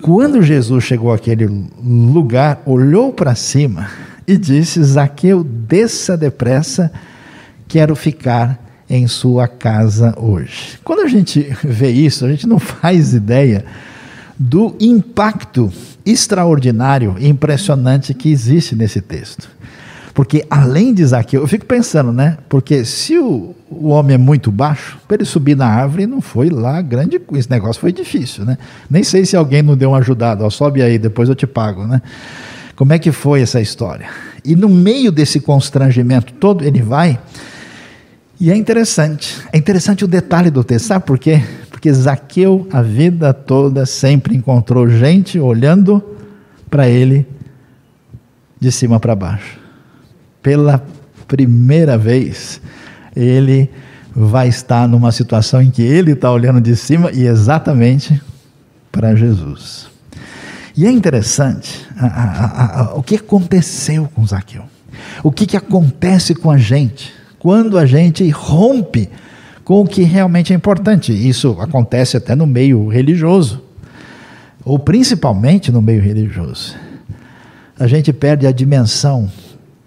Quando 0.00 0.40
Jesus 0.40 0.84
chegou 0.84 1.12
àquele 1.12 1.46
lugar, 1.46 2.62
olhou 2.64 3.12
para 3.12 3.34
cima 3.34 3.88
e 4.26 4.38
disse: 4.38 4.82
Zaqueu, 4.82 5.44
desça 5.44 6.16
depressa, 6.16 6.90
quero 7.68 7.94
ficar 7.94 8.58
em 8.88 9.06
sua 9.06 9.46
casa 9.46 10.14
hoje. 10.16 10.78
Quando 10.82 11.00
a 11.00 11.08
gente 11.08 11.54
vê 11.62 11.90
isso, 11.90 12.24
a 12.24 12.30
gente 12.30 12.46
não 12.46 12.58
faz 12.58 13.12
ideia 13.12 13.66
do 14.38 14.74
impacto 14.80 15.70
extraordinário 16.06 17.14
e 17.18 17.28
impressionante 17.28 18.14
que 18.14 18.30
existe 18.30 18.74
nesse 18.74 19.02
texto. 19.02 19.59
Porque 20.12 20.44
além 20.50 20.92
de 20.92 21.04
Zaqueu, 21.04 21.40
eu 21.40 21.46
fico 21.48 21.64
pensando, 21.64 22.12
né? 22.12 22.38
Porque 22.48 22.84
se 22.84 23.16
o, 23.18 23.54
o 23.70 23.88
homem 23.88 24.14
é 24.14 24.18
muito 24.18 24.50
baixo, 24.50 24.98
para 25.06 25.16
ele 25.16 25.24
subir 25.24 25.56
na 25.56 25.66
árvore 25.66 26.06
não 26.06 26.20
foi 26.20 26.50
lá 26.50 26.80
grande 26.82 27.18
coisa. 27.18 27.40
Esse 27.40 27.50
negócio 27.50 27.80
foi 27.80 27.92
difícil, 27.92 28.44
né? 28.44 28.58
Nem 28.88 29.04
sei 29.04 29.24
se 29.24 29.36
alguém 29.36 29.62
não 29.62 29.76
deu 29.76 29.90
uma 29.90 29.98
ajudada. 29.98 30.44
Ó, 30.44 30.50
sobe 30.50 30.82
aí, 30.82 30.98
depois 30.98 31.28
eu 31.28 31.34
te 31.34 31.46
pago, 31.46 31.86
né? 31.86 32.02
Como 32.74 32.92
é 32.92 32.98
que 32.98 33.12
foi 33.12 33.42
essa 33.42 33.60
história? 33.60 34.08
E 34.44 34.56
no 34.56 34.68
meio 34.68 35.12
desse 35.12 35.38
constrangimento 35.38 36.32
todo, 36.32 36.64
ele 36.64 36.82
vai. 36.82 37.18
E 38.40 38.50
é 38.50 38.56
interessante. 38.56 39.36
É 39.52 39.58
interessante 39.58 40.04
o 40.04 40.08
detalhe 40.08 40.50
do 40.50 40.64
texto. 40.64 40.86
Sabe 40.86 41.04
por 41.04 41.18
quê? 41.18 41.42
Porque 41.70 41.92
Zaqueu, 41.92 42.66
a 42.72 42.82
vida 42.82 43.32
toda, 43.34 43.84
sempre 43.86 44.34
encontrou 44.34 44.88
gente 44.88 45.38
olhando 45.38 46.02
para 46.70 46.88
ele 46.88 47.26
de 48.58 48.72
cima 48.72 48.98
para 48.98 49.14
baixo 49.14 49.59
pela 50.42 50.84
primeira 51.26 51.96
vez, 51.96 52.60
ele 53.14 53.70
vai 54.14 54.48
estar 54.48 54.88
numa 54.88 55.12
situação 55.12 55.62
em 55.62 55.70
que 55.70 55.82
ele 55.82 56.12
está 56.12 56.30
olhando 56.30 56.60
de 56.60 56.74
cima 56.76 57.10
e 57.12 57.26
exatamente 57.26 58.20
para 58.90 59.14
Jesus. 59.14 59.88
E 60.76 60.86
é 60.86 60.90
interessante 60.90 61.86
a, 61.96 62.06
a, 62.06 62.80
a, 62.80 62.94
o 62.94 63.02
que 63.02 63.16
aconteceu 63.16 64.08
com 64.14 64.26
Zaqueu. 64.26 64.64
O 65.22 65.30
que, 65.30 65.46
que 65.46 65.56
acontece 65.56 66.34
com 66.34 66.50
a 66.50 66.58
gente 66.58 67.12
quando 67.38 67.78
a 67.78 67.86
gente 67.86 68.28
rompe 68.30 69.08
com 69.64 69.82
o 69.82 69.86
que 69.86 70.02
realmente 70.02 70.52
é 70.52 70.56
importante. 70.56 71.12
Isso 71.12 71.56
acontece 71.60 72.16
até 72.16 72.34
no 72.34 72.44
meio 72.46 72.88
religioso, 72.88 73.62
ou 74.64 74.78
principalmente 74.78 75.70
no 75.70 75.80
meio 75.80 76.02
religioso. 76.02 76.76
A 77.78 77.86
gente 77.86 78.12
perde 78.12 78.46
a 78.48 78.52
dimensão 78.52 79.30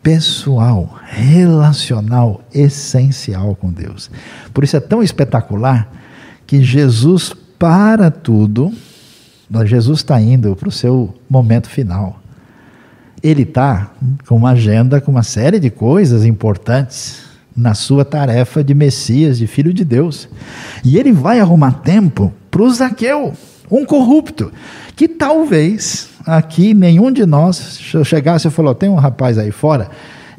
pessoal, 0.04 1.00
relacional, 1.06 2.44
essencial 2.54 3.56
com 3.56 3.72
Deus. 3.72 4.12
Por 4.54 4.64
isso 4.64 4.76
é 4.76 4.82
tão 4.82 5.02
espetacular 5.02 5.90
que 6.46 6.62
Jesus 6.62 7.34
para 7.58 8.12
tudo, 8.12 8.74
Jesus 9.66 10.00
está 10.00 10.20
indo 10.20 10.54
para 10.56 10.68
o 10.68 10.72
seu 10.72 11.16
momento 11.30 11.70
final. 11.70 12.20
Ele 13.24 13.44
está 13.44 13.92
com 14.28 14.36
uma 14.36 14.50
agenda, 14.52 15.00
com 15.00 15.10
uma 15.10 15.24
série 15.24 15.60
de 15.60 15.70
coisas 15.70 16.26
importantes 16.26 17.24
na 17.56 17.74
sua 17.74 18.04
tarefa 18.04 18.62
de 18.62 18.74
Messias, 18.74 19.38
de 19.38 19.48
Filho 19.48 19.74
de 19.74 19.86
Deus. 19.86 20.28
E 20.84 20.98
ele 20.98 21.14
vai 21.14 21.40
arrumar 21.40 21.72
tempo 21.84 22.34
para 22.52 22.64
o 22.64 22.70
Zaqueu, 22.70 23.34
um 23.70 23.86
corrupto, 23.86 24.52
que 24.96 25.08
talvez 25.08 26.10
aqui 26.26 26.74
nenhum 26.74 27.12
de 27.12 27.26
nós, 27.26 27.80
chegasse 28.06 28.48
e 28.48 28.52
falou, 28.52 28.74
tem 28.74 28.90
um 28.90 28.96
rapaz 28.96 29.38
aí 29.38 29.52
fora, 29.52 29.90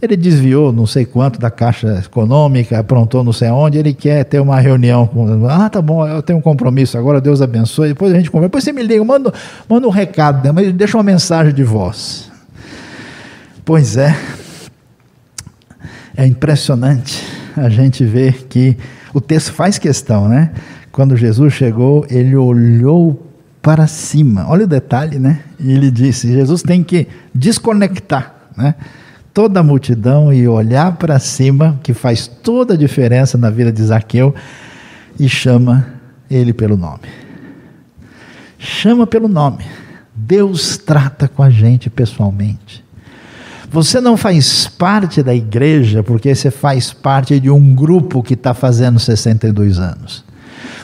ele 0.01 0.17
desviou 0.17 0.73
não 0.73 0.87
sei 0.87 1.05
quanto 1.05 1.39
da 1.39 1.51
caixa 1.51 2.03
econômica, 2.05 2.79
aprontou 2.79 3.25
não 3.25 3.33
sei 3.33 3.49
onde, 3.49 3.79
ele 3.79 3.95
quer 3.95 4.25
ter 4.25 4.41
uma 4.41 4.61
reunião 4.61 5.07
com. 5.07 5.47
Ah, 5.49 5.69
tá 5.71 5.81
bom, 5.81 6.07
eu 6.07 6.23
tenho 6.23 6.39
um 6.39 6.43
compromisso 6.43 6.99
agora, 6.99 7.21
Deus 7.21 7.41
abençoe. 7.41 7.89
Depois 7.89 8.13
a 8.13 8.17
gente 8.17 8.31
conversa. 8.31 8.49
Depois 8.49 8.65
você 8.65 8.73
me 8.73 8.83
liga, 8.83 9.03
manda, 9.05 9.33
manda 9.69 9.87
um 9.87 9.91
recado, 9.91 10.53
mas 10.53 10.73
deixa 10.73 10.97
uma 10.97 11.03
mensagem 11.03 11.55
de 11.55 11.65
voz. 11.65 12.31
Pois 13.65 13.97
é, 13.97 14.15
é 16.17 16.27
impressionante 16.27 17.25
a 17.57 17.69
gente 17.69 18.05
ver 18.05 18.47
que 18.47 18.77
o 19.13 19.21
texto 19.21 19.53
faz 19.53 19.79
questão, 19.79 20.29
né? 20.29 20.51
Quando 20.95 21.17
Jesus 21.17 21.53
chegou, 21.53 22.07
ele 22.09 22.37
olhou 22.37 23.27
para 23.61 23.85
cima. 23.89 24.47
Olha 24.49 24.63
o 24.63 24.69
detalhe, 24.69 25.19
né? 25.19 25.41
E 25.59 25.73
ele 25.73 25.91
disse: 25.91 26.33
Jesus 26.33 26.63
tem 26.63 26.85
que 26.85 27.09
desconectar, 27.35 28.33
né? 28.57 28.77
Toda 29.33 29.59
a 29.59 29.63
multidão 29.65 30.33
e 30.33 30.47
olhar 30.47 30.93
para 30.93 31.19
cima, 31.19 31.81
que 31.83 31.93
faz 31.93 32.29
toda 32.29 32.75
a 32.75 32.77
diferença 32.77 33.37
na 33.37 33.51
vida 33.51 33.73
de 33.73 33.83
Zaqueu, 33.83 34.33
e 35.19 35.29
chama 35.29 35.85
ele 36.31 36.53
pelo 36.53 36.77
nome. 36.77 37.09
Chama 38.57 39.05
pelo 39.05 39.27
nome. 39.27 39.65
Deus 40.15 40.79
trata 40.79 41.27
com 41.27 41.43
a 41.43 41.51
gente 41.51 41.91
pessoalmente. 41.91 42.85
Você 43.69 44.01
não 44.01 44.17
faz 44.17 44.69
parte 44.69 45.25
da 45.25 45.35
igreja 45.35 46.05
porque 46.05 46.33
você 46.33 46.53
faz 46.53 46.93
parte 46.93 47.41
de 47.41 47.51
um 47.51 47.75
grupo 47.75 48.23
que 48.23 48.35
está 48.35 48.55
fazendo 48.55 49.01
62 49.01 49.81
anos. 49.81 50.34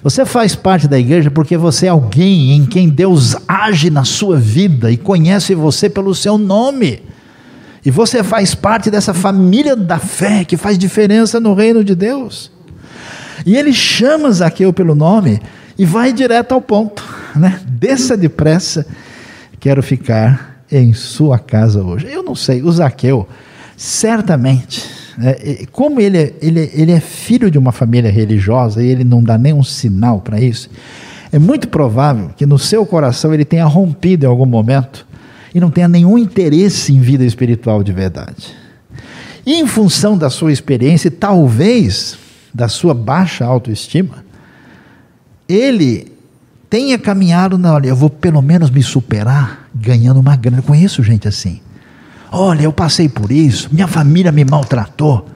Você 0.03 0.25
faz 0.25 0.55
parte 0.55 0.89
da 0.89 0.99
igreja 0.99 1.31
porque 1.31 1.57
você 1.57 1.87
é 1.87 1.91
alguém 1.91 2.53
em 2.53 2.65
quem 2.65 2.89
Deus 2.89 3.37
age 3.47 3.91
na 3.91 4.05
sua 4.05 4.39
vida 4.39 4.91
e 4.91 4.97
conhece 4.97 5.55
você 5.55 5.91
pelo 5.91 6.15
seu 6.15 6.39
nome. 6.39 7.03
E 7.85 7.91
você 7.91 8.23
faz 8.23 8.55
parte 8.55 8.91
dessa 8.91 9.13
família 9.13 9.77
da 9.77 9.99
fé 9.99 10.45
que 10.45 10.57
faz 10.57 10.79
diferença 10.79 11.39
no 11.39 11.55
reino 11.55 11.85
de 11.85 11.95
Deus. 11.95 12.51
E 13.45 13.57
ele 13.57 13.73
chama 13.73 14.31
Zaqueu 14.31 14.73
pelo 14.73 14.95
nome 14.95 15.41
e 15.79 15.85
vai 15.85 16.13
direto 16.13 16.53
ao 16.53 16.61
ponto, 16.61 17.03
né? 17.35 17.61
Desça 17.67 18.17
depressa, 18.17 18.87
quero 19.59 19.83
ficar 19.83 20.63
em 20.71 20.93
sua 20.93 21.39
casa 21.39 21.83
hoje. 21.83 22.07
Eu 22.11 22.23
não 22.23 22.35
sei, 22.35 22.63
o 22.63 22.71
Zaqueu, 22.71 23.27
certamente, 23.77 25.00
é, 25.23 25.67
como 25.71 26.01
ele 26.01 26.19
é, 26.19 26.35
ele, 26.41 26.71
ele 26.75 26.93
é 26.93 27.01
filho 27.01 27.51
de 27.51 27.59
uma 27.59 27.73
família 27.73 28.11
religiosa 28.11 28.83
e 28.83 28.89
ele 28.89 29.05
não 29.05 29.23
dá 29.23 29.37
nenhum 29.37 29.63
sinal 29.63 30.21
para 30.21 30.41
isso, 30.41 30.71
é 31.33 31.39
muito 31.39 31.69
provável 31.69 32.31
que 32.37 32.47
no 32.47 32.59
seu 32.59 32.85
coração 32.85 33.33
ele 33.33 33.45
tenha 33.45 33.65
rompido 33.65 34.25
em 34.25 34.29
algum 34.29 34.47
momento 34.47 35.07
e 35.55 35.61
não 35.61 35.71
tenha 35.71 35.89
nenhum 35.89 36.19
interesse 36.19 36.93
em 36.93 37.01
vida 37.01 37.25
espiritual 37.25 37.83
de 37.83 37.93
verdade. 37.93 38.55
E 39.45 39.55
em 39.55 39.67
função 39.67 40.17
da 40.17 40.31
sua 40.31 40.53
experiência 40.53 41.09
e 41.09 41.11
talvez 41.11 42.19
da 42.53 42.69
sua 42.69 42.95
baixa 42.95 43.45
autoestima, 43.45 44.25
ele 45.49 46.13
tenha 46.69 46.99
caminhado 46.99 47.59
na 47.59 47.75
olha, 47.75 47.89
eu 47.89 47.97
vou 47.97 48.11
pelo 48.11 48.41
menos 48.41 48.71
me 48.71 48.83
superar 48.83 49.69
ganhando 49.75 50.21
uma 50.21 50.37
grana. 50.37 50.59
Eu 50.59 50.63
conheço 50.63 51.03
gente 51.03 51.27
assim. 51.27 51.61
Olha, 52.33 52.63
eu 52.63 52.73
passei 52.73 53.09
por 53.09 53.33
isso, 53.33 53.69
minha 53.73 53.89
família 53.89 54.31
me 54.31 54.45
maltratou, 54.45 55.29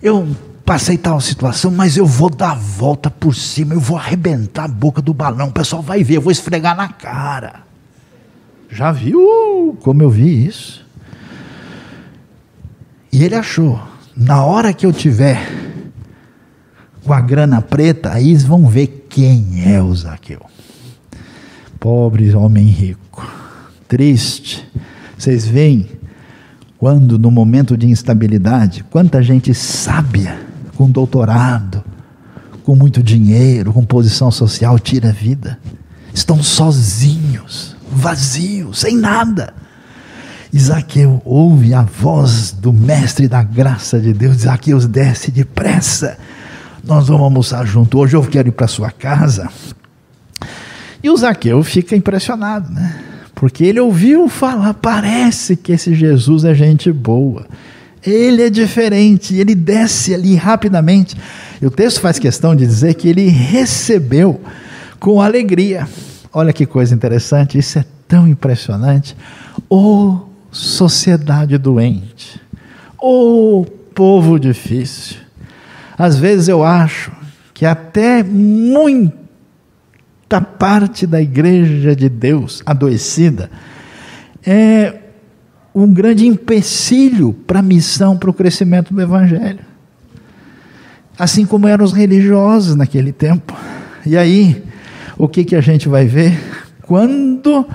eu 0.00 0.28
passei 0.64 0.96
tal 0.96 1.20
situação, 1.20 1.70
mas 1.70 1.96
eu 1.96 2.06
vou 2.06 2.30
dar 2.30 2.52
a 2.52 2.54
volta 2.54 3.10
por 3.10 3.34
cima, 3.34 3.74
eu 3.74 3.80
vou 3.80 3.96
arrebentar 3.96 4.64
a 4.64 4.68
boca 4.68 5.02
do 5.02 5.12
balão, 5.12 5.48
o 5.48 5.52
pessoal 5.52 5.82
vai 5.82 6.04
ver, 6.04 6.16
eu 6.16 6.22
vou 6.22 6.30
esfregar 6.30 6.76
na 6.76 6.88
cara. 6.88 7.62
Já 8.70 8.92
viu 8.92 9.76
como 9.82 10.02
eu 10.02 10.10
vi 10.10 10.46
isso? 10.46 10.86
E 13.12 13.24
ele 13.24 13.34
achou, 13.34 13.80
na 14.16 14.44
hora 14.44 14.72
que 14.72 14.86
eu 14.86 14.92
tiver 14.92 15.44
com 17.04 17.12
a 17.12 17.20
grana 17.20 17.60
preta, 17.60 18.12
aí 18.12 18.30
eles 18.30 18.44
vão 18.44 18.66
ver 18.68 19.06
quem 19.10 19.64
é 19.66 19.82
o 19.82 19.94
Zaqueu. 19.94 20.40
Pobre 21.80 22.34
homem 22.34 22.66
rico, 22.66 23.28
triste. 23.88 24.66
Vocês 25.18 25.46
veem 25.46 25.90
quando, 26.82 27.16
no 27.16 27.30
momento 27.30 27.76
de 27.76 27.88
instabilidade, 27.88 28.82
quanta 28.90 29.22
gente 29.22 29.54
sábia, 29.54 30.36
com 30.74 30.90
doutorado, 30.90 31.84
com 32.64 32.74
muito 32.74 33.00
dinheiro, 33.00 33.72
com 33.72 33.84
posição 33.84 34.32
social, 34.32 34.76
tira 34.80 35.10
a 35.10 35.12
vida. 35.12 35.60
Estão 36.12 36.42
sozinhos, 36.42 37.76
vazios, 37.88 38.80
sem 38.80 38.96
nada. 38.96 39.54
Isaqueu 40.52 41.22
ouve 41.24 41.72
a 41.72 41.82
voz 41.82 42.50
do 42.50 42.72
mestre 42.72 43.28
da 43.28 43.44
graça 43.44 44.00
de 44.00 44.12
Deus. 44.12 44.38
Isaqueu 44.38 44.80
desce 44.80 45.30
depressa. 45.30 46.18
Nós 46.82 47.06
vamos 47.06 47.22
almoçar 47.22 47.64
junto. 47.64 47.96
Hoje 47.96 48.16
eu 48.16 48.24
quero 48.24 48.48
ir 48.48 48.52
para 48.52 48.66
sua 48.66 48.90
casa. 48.90 49.48
E 51.00 51.08
o 51.08 51.16
Zaqueu 51.16 51.62
fica 51.62 51.94
impressionado, 51.94 52.72
né? 52.72 53.11
Porque 53.42 53.64
ele 53.64 53.80
ouviu 53.80 54.28
falar, 54.28 54.72
parece 54.72 55.56
que 55.56 55.72
esse 55.72 55.96
Jesus 55.96 56.44
é 56.44 56.54
gente 56.54 56.92
boa. 56.92 57.44
Ele 58.00 58.40
é 58.40 58.48
diferente, 58.48 59.34
ele 59.34 59.56
desce 59.56 60.14
ali 60.14 60.36
rapidamente. 60.36 61.16
E 61.60 61.66
o 61.66 61.70
texto 61.72 62.00
faz 62.00 62.20
questão 62.20 62.54
de 62.54 62.64
dizer 62.64 62.94
que 62.94 63.08
ele 63.08 63.26
recebeu 63.26 64.40
com 65.00 65.20
alegria. 65.20 65.88
Olha 66.32 66.52
que 66.52 66.64
coisa 66.64 66.94
interessante, 66.94 67.58
isso 67.58 67.80
é 67.80 67.84
tão 68.06 68.28
impressionante. 68.28 69.16
Ô 69.68 69.76
oh, 69.76 70.20
sociedade 70.52 71.58
doente, 71.58 72.40
Ô 72.96 73.62
oh, 73.62 73.64
povo 73.92 74.38
difícil. 74.38 75.16
Às 75.98 76.16
vezes 76.16 76.46
eu 76.46 76.62
acho 76.62 77.10
que 77.52 77.66
até 77.66 78.22
muita 80.32 80.40
parte 80.40 81.06
da 81.06 81.20
igreja 81.20 81.94
de 81.94 82.08
Deus 82.08 82.62
adoecida 82.64 83.50
é 84.46 84.94
um 85.74 85.92
grande 85.92 86.26
empecilho 86.26 87.34
para 87.34 87.58
a 87.58 87.62
missão, 87.62 88.16
para 88.16 88.30
o 88.30 88.32
crescimento 88.32 88.94
do 88.94 89.00
Evangelho. 89.02 89.60
Assim 91.18 91.44
como 91.44 91.68
eram 91.68 91.84
os 91.84 91.92
religiosos 91.92 92.74
naquele 92.74 93.12
tempo. 93.12 93.54
E 94.06 94.16
aí, 94.16 94.64
o 95.18 95.28
que, 95.28 95.44
que 95.44 95.54
a 95.54 95.60
gente 95.60 95.86
vai 95.86 96.06
ver? 96.06 96.38
Quando 96.86 97.66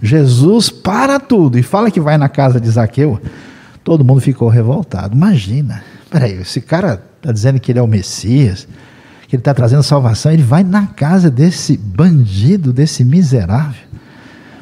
Jesus 0.00 0.70
para 0.70 1.20
tudo 1.20 1.58
e 1.58 1.62
fala 1.62 1.90
que 1.90 2.00
vai 2.00 2.16
na 2.16 2.28
casa 2.28 2.58
de 2.58 2.70
Zaqueu, 2.70 3.20
todo 3.84 4.02
mundo 4.02 4.20
ficou 4.20 4.48
revoltado. 4.48 5.14
Imagina, 5.14 5.84
peraí, 6.10 6.40
esse 6.40 6.62
cara 6.62 7.02
está 7.18 7.32
dizendo 7.32 7.60
que 7.60 7.70
ele 7.70 7.78
é 7.78 7.82
o 7.82 7.86
Messias, 7.86 8.66
que 9.28 9.36
ele 9.36 9.42
está 9.42 9.52
trazendo 9.52 9.82
salvação, 9.82 10.32
ele 10.32 10.42
vai 10.42 10.64
na 10.64 10.86
casa 10.86 11.30
desse 11.30 11.76
bandido, 11.76 12.72
desse 12.72 13.04
miserável. 13.04 13.86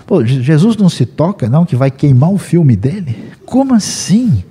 Pô, 0.04 0.24
Jesus 0.24 0.76
não 0.76 0.88
se 0.88 1.06
toca, 1.06 1.48
não, 1.48 1.64
que 1.64 1.76
vai 1.76 1.90
queimar 1.90 2.32
o 2.32 2.38
filme 2.38 2.74
dele? 2.74 3.32
Como 3.46 3.72
assim? 3.72 4.44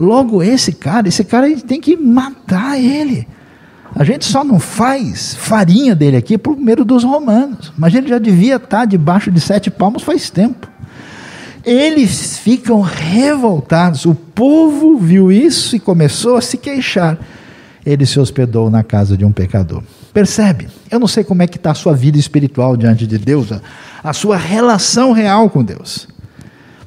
Logo, 0.00 0.42
esse 0.42 0.72
cara, 0.72 1.08
esse 1.08 1.24
cara 1.24 1.54
tem 1.60 1.80
que 1.80 1.94
matar 1.94 2.80
ele. 2.80 3.28
A 3.94 4.02
gente 4.02 4.24
só 4.24 4.42
não 4.42 4.58
faz 4.58 5.34
farinha 5.34 5.94
dele 5.94 6.16
aqui 6.16 6.38
por 6.38 6.56
medo 6.56 6.82
dos 6.82 7.04
romanos. 7.04 7.70
Mas 7.76 7.94
ele 7.94 8.08
já 8.08 8.18
devia 8.18 8.56
estar 8.56 8.86
debaixo 8.86 9.30
de 9.30 9.40
sete 9.40 9.70
palmos 9.70 10.02
faz 10.02 10.30
tempo. 10.30 10.68
Eles 11.64 12.38
ficam 12.38 12.80
revoltados. 12.80 14.06
O 14.06 14.14
povo 14.14 14.96
viu 14.96 15.30
isso 15.30 15.76
e 15.76 15.80
começou 15.80 16.36
a 16.36 16.40
se 16.40 16.56
queixar. 16.56 17.18
Ele 17.84 18.06
se 18.06 18.20
hospedou 18.20 18.70
na 18.70 18.82
casa 18.82 19.16
de 19.16 19.24
um 19.24 19.32
pecador. 19.32 19.82
Percebe? 20.12 20.68
Eu 20.90 21.00
não 21.00 21.08
sei 21.08 21.24
como 21.24 21.42
é 21.42 21.46
que 21.46 21.56
está 21.56 21.72
a 21.72 21.74
sua 21.74 21.94
vida 21.94 22.18
espiritual 22.18 22.76
diante 22.76 23.06
de 23.06 23.18
Deus, 23.18 23.48
a 24.02 24.12
sua 24.12 24.36
relação 24.36 25.12
real 25.12 25.50
com 25.50 25.64
Deus. 25.64 26.06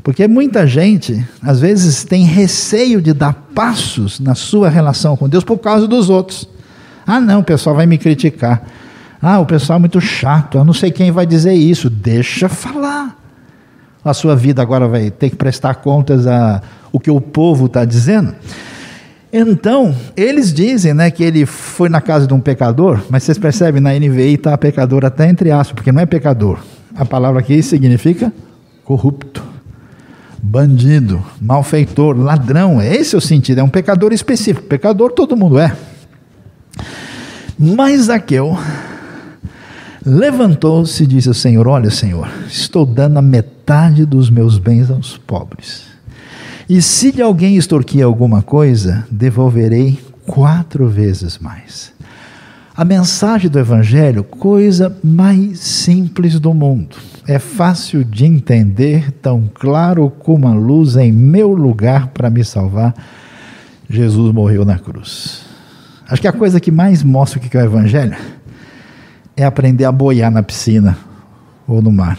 Porque 0.04 0.28
muita 0.28 0.68
gente, 0.68 1.26
às 1.42 1.60
vezes, 1.60 2.04
tem 2.04 2.24
receio 2.24 3.02
de 3.02 3.12
dar 3.12 3.34
passos 3.56 4.20
na 4.20 4.36
sua 4.36 4.70
relação 4.70 5.18
com 5.18 5.28
Deus 5.28 5.44
por 5.44 5.58
causa 5.58 5.88
dos 5.88 6.12
outros. 6.12 6.48
Ah, 7.08 7.20
não, 7.20 7.40
o 7.40 7.44
pessoal 7.44 7.76
vai 7.76 7.88
me 7.88 7.98
criticar. 7.98 8.62
Ah, 9.20 9.40
o 9.40 9.46
pessoal 9.46 9.78
é 9.78 9.80
muito 9.80 10.00
chato, 10.00 10.60
eu 10.60 10.64
não 10.64 10.74
sei 10.74 10.92
quem 10.92 11.12
vai 11.12 11.26
dizer 11.26 11.54
isso. 11.54 11.90
Deixa 11.90 12.48
falar. 12.48 13.18
A 14.04 14.14
sua 14.14 14.36
vida 14.36 14.62
agora 14.62 14.88
vai 14.88 15.10
ter 15.10 15.32
que 15.32 15.36
prestar 15.36 15.74
contas 15.76 16.28
a 16.28 16.62
o 16.92 17.00
que 17.00 17.10
o 17.10 17.20
povo 17.20 17.66
está 17.66 17.84
dizendo. 17.84 18.36
Então, 19.38 19.94
eles 20.16 20.54
dizem 20.54 20.94
né, 20.94 21.12
que 21.12 21.22
ele 21.22 21.46
foi 21.46 21.90
na 21.90 22.00
casa 22.00 22.26
de 22.26 22.34
um 22.34 22.40
pecador, 22.40 23.04
mas 23.10 23.24
vocês 23.24 23.38
percebem, 23.38 23.82
na 23.82 23.92
NVI 23.94 24.36
está 24.36 24.58
pecador 24.58 25.04
até 25.04 25.30
entre 25.30 25.52
aspas, 25.52 25.76
porque 25.76 25.92
não 25.92 26.00
é 26.00 26.06
pecador. 26.06 26.60
A 26.96 27.04
palavra 27.04 27.42
aqui 27.42 27.62
significa 27.62 28.32
corrupto, 28.86 29.44
bandido, 30.42 31.22
malfeitor, 31.42 32.18
ladrão. 32.18 32.80
É 32.80 32.96
esse 32.96 33.14
o 33.18 33.20
sentido, 33.20 33.60
é 33.60 33.64
um 33.64 33.68
pecador 33.68 34.14
específico. 34.14 34.68
Pecador 34.68 35.12
todo 35.12 35.36
mundo 35.36 35.60
é. 35.60 35.76
Mas 37.60 38.04
Zaqueu 38.04 38.58
levantou-se 40.06 41.04
e 41.04 41.08
disse 41.08 41.28
ao 41.28 41.34
Senhor: 41.34 41.68
Olha, 41.68 41.90
Senhor, 41.90 42.30
estou 42.48 42.86
dando 42.86 43.18
a 43.18 43.22
metade 43.22 44.06
dos 44.06 44.30
meus 44.30 44.58
bens 44.58 44.90
aos 44.90 45.18
pobres. 45.18 45.95
E 46.68 46.82
se 46.82 47.12
de 47.12 47.22
alguém 47.22 47.58
extorquir 47.58 48.04
alguma 48.04 48.42
coisa, 48.42 49.06
devolverei 49.12 50.00
quatro 50.26 50.88
vezes 50.88 51.38
mais. 51.38 51.94
A 52.76 52.84
mensagem 52.84 53.50
do 53.50 53.60
Evangelho, 53.60 54.24
coisa 54.24 54.98
mais 55.04 55.60
simples 55.60 56.40
do 56.40 56.54
mundo. 56.54 56.98
É 57.28 57.38
fácil 57.38 58.04
de 58.04 58.26
entender, 58.26 59.12
tão 59.12 59.50
claro 59.54 60.10
como 60.10 60.48
a 60.48 60.54
luz 60.54 60.96
em 60.96 61.12
meu 61.12 61.54
lugar 61.54 62.08
para 62.08 62.30
me 62.30 62.44
salvar. 62.44 62.94
Jesus 63.88 64.34
morreu 64.34 64.66
na 64.66 64.80
cruz. 64.80 65.46
Acho 66.10 66.22
que 66.22 66.28
a 66.28 66.34
coisa 66.34 66.60
que 66.60 66.72
mais 66.72 67.04
mostra 67.04 67.40
o 67.40 67.42
que 67.42 67.56
é 67.56 67.62
o 67.62 67.66
Evangelho 67.66 68.18
é 69.38 69.46
aprender 69.46 69.86
a 69.86 69.92
boiar 69.92 70.32
na 70.32 70.42
piscina 70.42 70.98
ou 71.68 71.82
no 71.82 71.92
mar. 71.92 72.18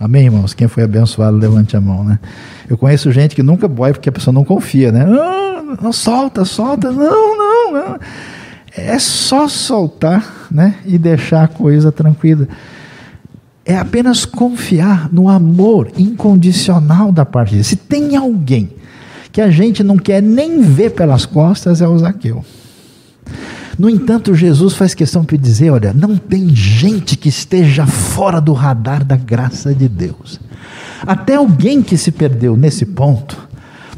Amém, 0.00 0.26
irmãos? 0.26 0.54
Quem 0.54 0.68
foi 0.68 0.84
abençoado, 0.84 1.36
levante 1.36 1.76
a 1.76 1.80
mão, 1.80 2.04
né? 2.04 2.20
Eu 2.68 2.78
conheço 2.78 3.10
gente 3.10 3.34
que 3.34 3.42
nunca 3.42 3.66
boia 3.66 3.92
porque 3.92 4.08
a 4.08 4.12
pessoa 4.12 4.32
não 4.32 4.44
confia, 4.44 4.92
né? 4.92 5.04
Não, 5.04 5.76
não 5.82 5.92
solta, 5.92 6.44
solta, 6.44 6.92
não, 6.92 7.36
não, 7.36 7.72
não. 7.72 7.98
É 8.76 8.96
só 9.00 9.48
soltar, 9.48 10.46
né? 10.50 10.76
E 10.86 10.96
deixar 10.96 11.44
a 11.44 11.48
coisa 11.48 11.90
tranquila. 11.90 12.46
É 13.64 13.76
apenas 13.76 14.24
confiar 14.24 15.12
no 15.12 15.28
amor 15.28 15.90
incondicional 15.98 17.10
da 17.10 17.26
parte 17.26 17.50
dele. 17.50 17.64
Se 17.64 17.76
tem 17.76 18.16
alguém 18.16 18.70
que 19.32 19.40
a 19.40 19.50
gente 19.50 19.82
não 19.82 19.96
quer 19.96 20.22
nem 20.22 20.60
ver 20.60 20.90
pelas 20.90 21.26
costas, 21.26 21.82
é 21.82 21.88
o 21.88 21.98
Zaqueu. 21.98 22.44
No 23.78 23.88
entanto, 23.88 24.34
Jesus 24.34 24.74
faz 24.74 24.92
questão 24.92 25.24
de 25.24 25.38
dizer: 25.38 25.70
olha, 25.70 25.92
não 25.92 26.16
tem 26.16 26.48
gente 26.54 27.16
que 27.16 27.28
esteja 27.28 27.86
fora 27.86 28.40
do 28.40 28.52
radar 28.52 29.04
da 29.04 29.16
graça 29.16 29.72
de 29.72 29.88
Deus. 29.88 30.40
Até 31.06 31.36
alguém 31.36 31.80
que 31.80 31.96
se 31.96 32.10
perdeu 32.10 32.56
nesse 32.56 32.84
ponto 32.84 33.48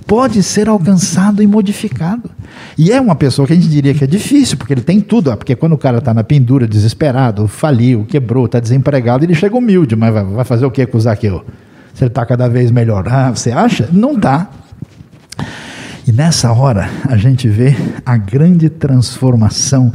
pode 0.07 0.43
ser 0.43 0.69
alcançado 0.69 1.43
e 1.43 1.47
modificado. 1.47 2.31
E 2.77 2.91
é 2.91 3.01
uma 3.01 3.15
pessoa 3.15 3.47
que 3.47 3.53
a 3.53 3.57
gente 3.57 3.69
diria 3.69 3.95
que 3.95 4.05
é 4.05 4.07
difícil, 4.07 4.57
porque 4.57 4.75
ele 4.75 4.83
tem 4.83 5.01
tudo. 5.01 5.35
Porque 5.37 5.55
quando 5.55 5.73
o 5.73 5.79
cara 5.79 5.99
está 5.99 6.13
na 6.13 6.25
pendura, 6.25 6.67
desesperado, 6.67 7.47
faliu, 7.47 8.05
quebrou, 8.05 8.47
está 8.47 8.59
desempregado, 8.59 9.25
ele 9.25 9.35
chega 9.35 9.57
humilde, 9.57 9.95
mas 9.95 10.13
vai 10.13 10.45
fazer 10.45 10.67
o 10.67 10.71
que 10.71 10.85
com 10.85 10.99
o 10.99 11.01
Zaqueu? 11.01 11.45
Se 11.95 12.03
ele 12.05 12.09
está 12.09 12.27
cada 12.27 12.49
vez 12.49 12.71
melhor. 12.71 13.07
Ah, 13.09 13.31
você 13.31 13.53
acha? 13.53 13.89
Não 13.93 14.15
está. 14.15 14.51
E 16.07 16.13
nessa 16.13 16.53
hora 16.53 16.89
a 17.09 17.17
gente 17.17 17.49
vê 17.49 17.75
a 18.05 18.17
grande 18.17 18.69
transformação 18.69 19.93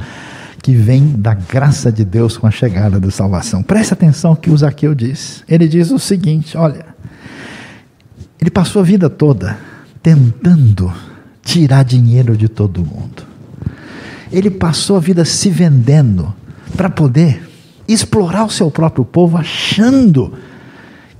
que 0.61 0.73
vem 0.73 1.13
da 1.17 1.33
graça 1.33 1.91
de 1.91 2.03
Deus 2.03 2.37
com 2.37 2.47
a 2.47 2.51
chegada 2.51 2.99
da 2.99 3.11
salvação. 3.11 3.61
Preste 3.61 3.93
atenção 3.93 4.35
que 4.35 4.49
o 4.49 4.57
Zaqueu 4.57 4.95
diz. 4.95 5.43
Ele 5.47 5.67
diz 5.67 5.91
o 5.91 5.99
seguinte: 5.99 6.57
olha, 6.57 6.85
ele 8.39 8.49
passou 8.49 8.81
a 8.81 8.85
vida 8.85 9.09
toda 9.09 9.57
tentando 10.01 10.93
tirar 11.43 11.83
dinheiro 11.83 12.35
de 12.35 12.47
todo 12.47 12.85
mundo. 12.85 13.23
Ele 14.31 14.49
passou 14.49 14.97
a 14.97 14.99
vida 14.99 15.23
se 15.23 15.49
vendendo 15.49 16.33
para 16.75 16.89
poder 16.89 17.47
explorar 17.87 18.45
o 18.45 18.49
seu 18.49 18.69
próprio 18.71 19.05
povo, 19.05 19.37
achando 19.37 20.33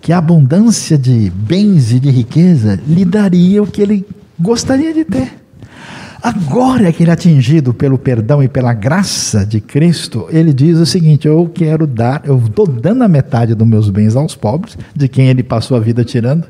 que 0.01 0.11
a 0.11 0.17
abundância 0.17 0.97
de 0.97 1.31
bens 1.31 1.91
e 1.91 1.99
de 1.99 2.09
riqueza 2.09 2.79
lhe 2.87 3.05
daria 3.05 3.61
o 3.61 3.67
que 3.67 3.81
ele 3.81 4.05
gostaria 4.39 4.93
de 4.93 5.05
ter. 5.05 5.33
Agora 6.21 6.91
que 6.91 7.03
ele 7.03 7.11
é 7.11 7.13
atingido 7.13 7.71
pelo 7.71 7.99
perdão 7.99 8.41
e 8.41 8.47
pela 8.47 8.73
graça 8.73 9.45
de 9.45 9.61
Cristo, 9.61 10.27
ele 10.31 10.53
diz 10.53 10.79
o 10.79 10.85
seguinte: 10.85 11.27
Eu 11.27 11.49
quero 11.53 11.85
dar, 11.85 12.23
eu 12.25 12.37
estou 12.37 12.65
dando 12.65 13.03
a 13.03 13.07
metade 13.07 13.53
dos 13.53 13.67
meus 13.67 13.89
bens 13.91 14.15
aos 14.15 14.35
pobres, 14.35 14.75
de 14.95 15.07
quem 15.07 15.27
ele 15.27 15.43
passou 15.43 15.77
a 15.77 15.79
vida 15.79 16.03
tirando. 16.03 16.47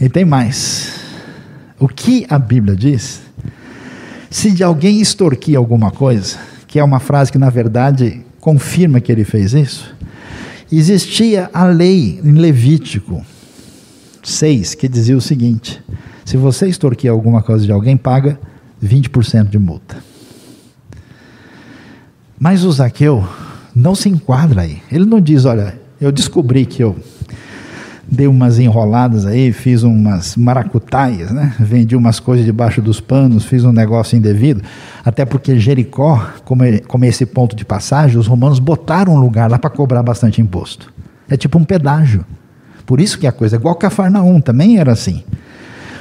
E 0.00 0.08
tem 0.08 0.24
mais. 0.24 0.98
O 1.78 1.86
que 1.86 2.26
a 2.28 2.38
Bíblia 2.38 2.74
diz? 2.74 3.22
Se 4.28 4.50
de 4.50 4.64
alguém 4.64 5.00
extorquir 5.00 5.56
alguma 5.56 5.90
coisa, 5.90 6.38
que 6.66 6.78
é 6.78 6.84
uma 6.84 6.98
frase 6.98 7.30
que 7.30 7.38
na 7.38 7.50
verdade 7.50 8.22
confirma 8.40 9.00
que 9.00 9.12
ele 9.12 9.24
fez 9.24 9.54
isso, 9.54 9.94
existia 10.70 11.48
a 11.52 11.64
lei 11.64 12.20
em 12.24 12.32
Levítico 12.32 13.24
6 14.22 14.74
que 14.74 14.88
dizia 14.88 15.16
o 15.16 15.20
seguinte: 15.20 15.80
se 16.30 16.36
você 16.36 16.68
extorquir 16.68 17.10
alguma 17.10 17.42
coisa 17.42 17.66
de 17.66 17.72
alguém, 17.72 17.96
paga 17.96 18.38
20% 18.80 19.48
de 19.48 19.58
multa. 19.58 19.96
Mas 22.38 22.62
o 22.62 22.70
Zaqueu 22.70 23.28
não 23.74 23.96
se 23.96 24.08
enquadra 24.08 24.60
aí. 24.60 24.80
Ele 24.92 25.04
não 25.04 25.20
diz, 25.20 25.44
olha, 25.44 25.76
eu 26.00 26.12
descobri 26.12 26.66
que 26.66 26.84
eu 26.84 26.96
dei 28.06 28.28
umas 28.28 28.60
enroladas 28.60 29.26
aí, 29.26 29.50
fiz 29.50 29.82
umas 29.82 30.36
maracutaias, 30.36 31.32
né? 31.32 31.52
Vendi 31.58 31.96
umas 31.96 32.20
coisas 32.20 32.46
debaixo 32.46 32.80
dos 32.80 33.00
panos, 33.00 33.44
fiz 33.44 33.64
um 33.64 33.72
negócio 33.72 34.16
indevido. 34.16 34.62
Até 35.04 35.24
porque 35.24 35.58
Jericó, 35.58 36.30
como, 36.44 36.62
é, 36.62 36.78
como 36.78 37.04
é 37.04 37.08
esse 37.08 37.26
ponto 37.26 37.56
de 37.56 37.64
passagem, 37.64 38.16
os 38.16 38.28
romanos 38.28 38.60
botaram 38.60 39.14
um 39.14 39.18
lugar 39.18 39.50
lá 39.50 39.58
para 39.58 39.68
cobrar 39.68 40.04
bastante 40.04 40.40
imposto. 40.40 40.94
É 41.28 41.36
tipo 41.36 41.58
um 41.58 41.64
pedágio. 41.64 42.24
Por 42.86 43.00
isso 43.00 43.18
que 43.18 43.26
a 43.26 43.32
coisa, 43.32 43.56
igual 43.56 43.74
Cafarnaum, 43.74 44.40
também 44.40 44.78
era 44.78 44.92
assim. 44.92 45.24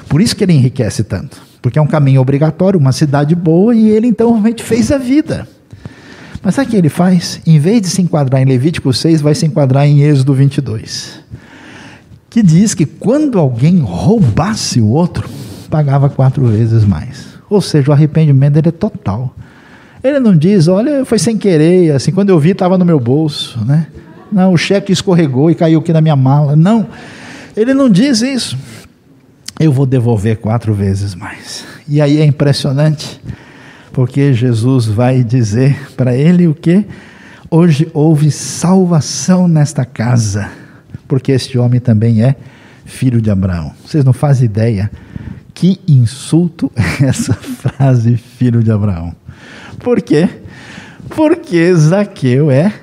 Por 0.09 0.19
isso 0.19 0.35
que 0.35 0.43
ele 0.43 0.53
enriquece 0.53 1.03
tanto. 1.03 1.37
Porque 1.61 1.77
é 1.77 1.81
um 1.81 1.87
caminho 1.87 2.19
obrigatório, 2.19 2.79
uma 2.79 2.91
cidade 2.91 3.35
boa, 3.35 3.75
e 3.75 3.89
ele 3.89 4.07
então 4.07 4.31
realmente 4.31 4.63
fez 4.63 4.91
a 4.91 4.97
vida. 4.97 5.47
Mas 6.41 6.55
sabe 6.55 6.67
o 6.67 6.71
que 6.71 6.77
ele 6.77 6.89
faz? 6.89 7.39
Em 7.45 7.59
vez 7.59 7.81
de 7.81 7.89
se 7.89 8.01
enquadrar 8.01 8.41
em 8.41 8.45
Levítico 8.45 8.91
6, 8.91 9.21
vai 9.21 9.35
se 9.35 9.45
enquadrar 9.45 9.85
em 9.85 10.01
Êxodo 10.01 10.33
22. 10.33 11.19
Que 12.29 12.41
diz 12.41 12.73
que 12.73 12.85
quando 12.85 13.37
alguém 13.37 13.79
roubasse 13.79 14.81
o 14.81 14.87
outro, 14.87 15.29
pagava 15.69 16.09
quatro 16.09 16.45
vezes 16.47 16.85
mais. 16.85 17.27
Ou 17.49 17.61
seja, 17.61 17.91
o 17.91 17.93
arrependimento 17.93 18.53
dele 18.53 18.69
é 18.69 18.71
total. 18.71 19.35
Ele 20.03 20.19
não 20.19 20.35
diz, 20.35 20.67
olha, 20.67 21.03
foi 21.03 21.19
sem 21.19 21.37
querer, 21.37 21.91
assim, 21.91 22.11
quando 22.11 22.29
eu 22.29 22.39
vi 22.39 22.51
estava 22.51 22.77
no 22.77 22.85
meu 22.85 22.99
bolso, 22.99 23.59
né? 23.65 23.87
Não, 24.31 24.53
o 24.53 24.57
cheque 24.57 24.93
escorregou 24.93 25.51
e 25.51 25.55
caiu 25.55 25.79
aqui 25.79 25.91
na 25.91 25.99
minha 25.99 26.15
mala. 26.15 26.55
Não, 26.55 26.87
ele 27.57 27.73
não 27.73 27.89
diz 27.89 28.21
isso. 28.21 28.57
Eu 29.59 29.73
vou 29.73 29.85
devolver 29.85 30.37
quatro 30.37 30.73
vezes 30.73 31.13
mais. 31.13 31.65
E 31.85 31.99
aí 31.99 32.21
é 32.21 32.23
impressionante, 32.23 33.19
porque 33.91 34.31
Jesus 34.33 34.85
vai 34.85 35.21
dizer 35.21 35.91
para 35.97 36.15
ele 36.15 36.47
o 36.47 36.55
que? 36.55 36.85
Hoje 37.51 37.89
houve 37.93 38.31
salvação 38.31 39.49
nesta 39.49 39.83
casa, 39.83 40.49
porque 41.09 41.33
este 41.33 41.57
homem 41.57 41.81
também 41.81 42.23
é 42.23 42.37
filho 42.85 43.19
de 43.19 43.29
Abraão. 43.29 43.73
Vocês 43.85 44.05
não 44.05 44.13
fazem 44.13 44.45
ideia 44.45 44.89
que 45.53 45.77
insulto 45.85 46.71
é 47.01 47.07
essa 47.07 47.33
frase, 47.33 48.15
filho 48.15 48.63
de 48.63 48.71
Abraão. 48.71 49.13
Por 49.79 50.01
quê? 50.01 50.29
Porque 51.09 51.75
Zaqueu 51.75 52.49
é 52.49 52.73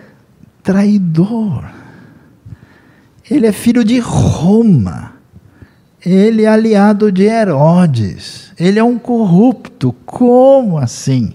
traidor. 0.63 1.65
Ele 3.31 3.47
é 3.47 3.53
filho 3.53 3.83
de 3.83 3.99
Roma. 3.99 5.16
Ele 6.09 6.45
é 6.45 6.47
aliado 6.47 7.11
de 7.11 7.25
Herodes. 7.25 8.53
Ele 8.57 8.79
é 8.79 8.85
um 8.85 8.97
corrupto. 8.97 9.93
Como 10.07 10.79
assim? 10.79 11.35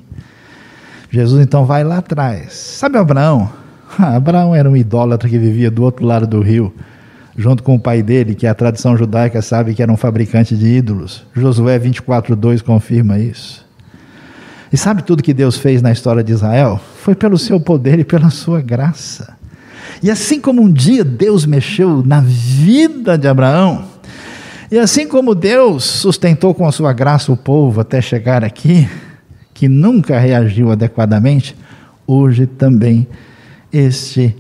Jesus 1.10 1.44
então 1.46 1.66
vai 1.66 1.84
lá 1.84 1.98
atrás. 1.98 2.54
Sabe 2.54 2.98
Abraão? 2.98 3.52
Ah, 4.00 4.16
Abraão 4.16 4.56
era 4.56 4.70
um 4.70 4.78
idólatra 4.78 5.28
que 5.28 5.38
vivia 5.38 5.70
do 5.70 5.84
outro 5.84 6.06
lado 6.06 6.26
do 6.26 6.40
rio, 6.40 6.74
junto 7.36 7.62
com 7.62 7.76
o 7.76 7.80
pai 7.80 8.02
dele, 8.02 8.34
que 8.34 8.48
a 8.48 8.54
tradição 8.54 8.96
judaica 8.96 9.42
sabe 9.42 9.74
que 9.74 9.84
era 9.84 9.92
um 9.92 9.98
fabricante 9.98 10.56
de 10.56 10.66
ídolos. 10.66 11.26
Josué 11.36 11.78
24:2 11.78 12.62
confirma 12.62 13.20
isso. 13.20 13.68
E 14.72 14.78
sabe 14.78 15.04
tudo 15.04 15.22
que 15.22 15.34
Deus 15.34 15.58
fez 15.58 15.82
na 15.82 15.92
história 15.92 16.24
de 16.24 16.32
Israel? 16.32 16.80
Foi 17.02 17.14
pelo 17.14 17.38
seu 17.38 17.60
poder 17.60 18.00
e 18.00 18.06
pela 18.06 18.30
sua 18.30 18.62
graça. 18.62 19.36
E 20.02 20.10
assim 20.10 20.40
como 20.40 20.62
um 20.62 20.72
dia 20.72 21.04
Deus 21.04 21.46
mexeu 21.46 22.02
na 22.06 22.22
vida 22.22 23.18
de 23.18 23.28
Abraão, 23.28 23.91
e 24.72 24.80
assim 24.80 25.08
como 25.08 25.36
Deus 25.36 25.84
sustentou 25.84 26.54
com 26.54 26.66
a 26.66 26.72
sua 26.72 26.94
graça 26.94 27.32
o 27.32 27.38
povo 27.38 27.82
até 27.82 28.02
chegar 28.02 28.44
aqui, 28.44 28.88
que 29.54 29.68
nunca 29.68 30.18
reagiu 30.18 30.72
adequadamente, 30.72 31.56
hoje 32.08 32.48
também 32.48 33.06
este 33.72 34.36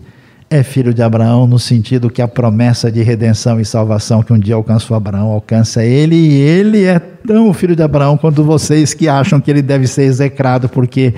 é 0.49 0.63
filho 0.63 0.93
de 0.93 1.01
Abraão, 1.01 1.47
no 1.47 1.57
sentido 1.57 2.09
que 2.09 2.21
a 2.21 2.27
promessa 2.27 2.91
de 2.91 3.01
redenção 3.01 3.57
e 3.59 3.63
salvação 3.63 4.21
que 4.21 4.33
um 4.33 4.37
dia 4.37 4.55
alcançou 4.55 4.97
Abraão 4.97 5.27
alcança 5.27 5.81
ele, 5.83 6.15
e 6.15 6.33
ele 6.33 6.83
é 6.83 6.99
tão 6.99 7.53
filho 7.53 7.73
de 7.73 7.81
Abraão 7.81 8.17
quanto 8.17 8.43
vocês 8.43 8.93
que 8.93 9.07
acham 9.07 9.39
que 9.39 9.49
ele 9.49 9.61
deve 9.61 9.87
ser 9.87 10.03
execrado 10.03 10.67
porque 10.67 11.13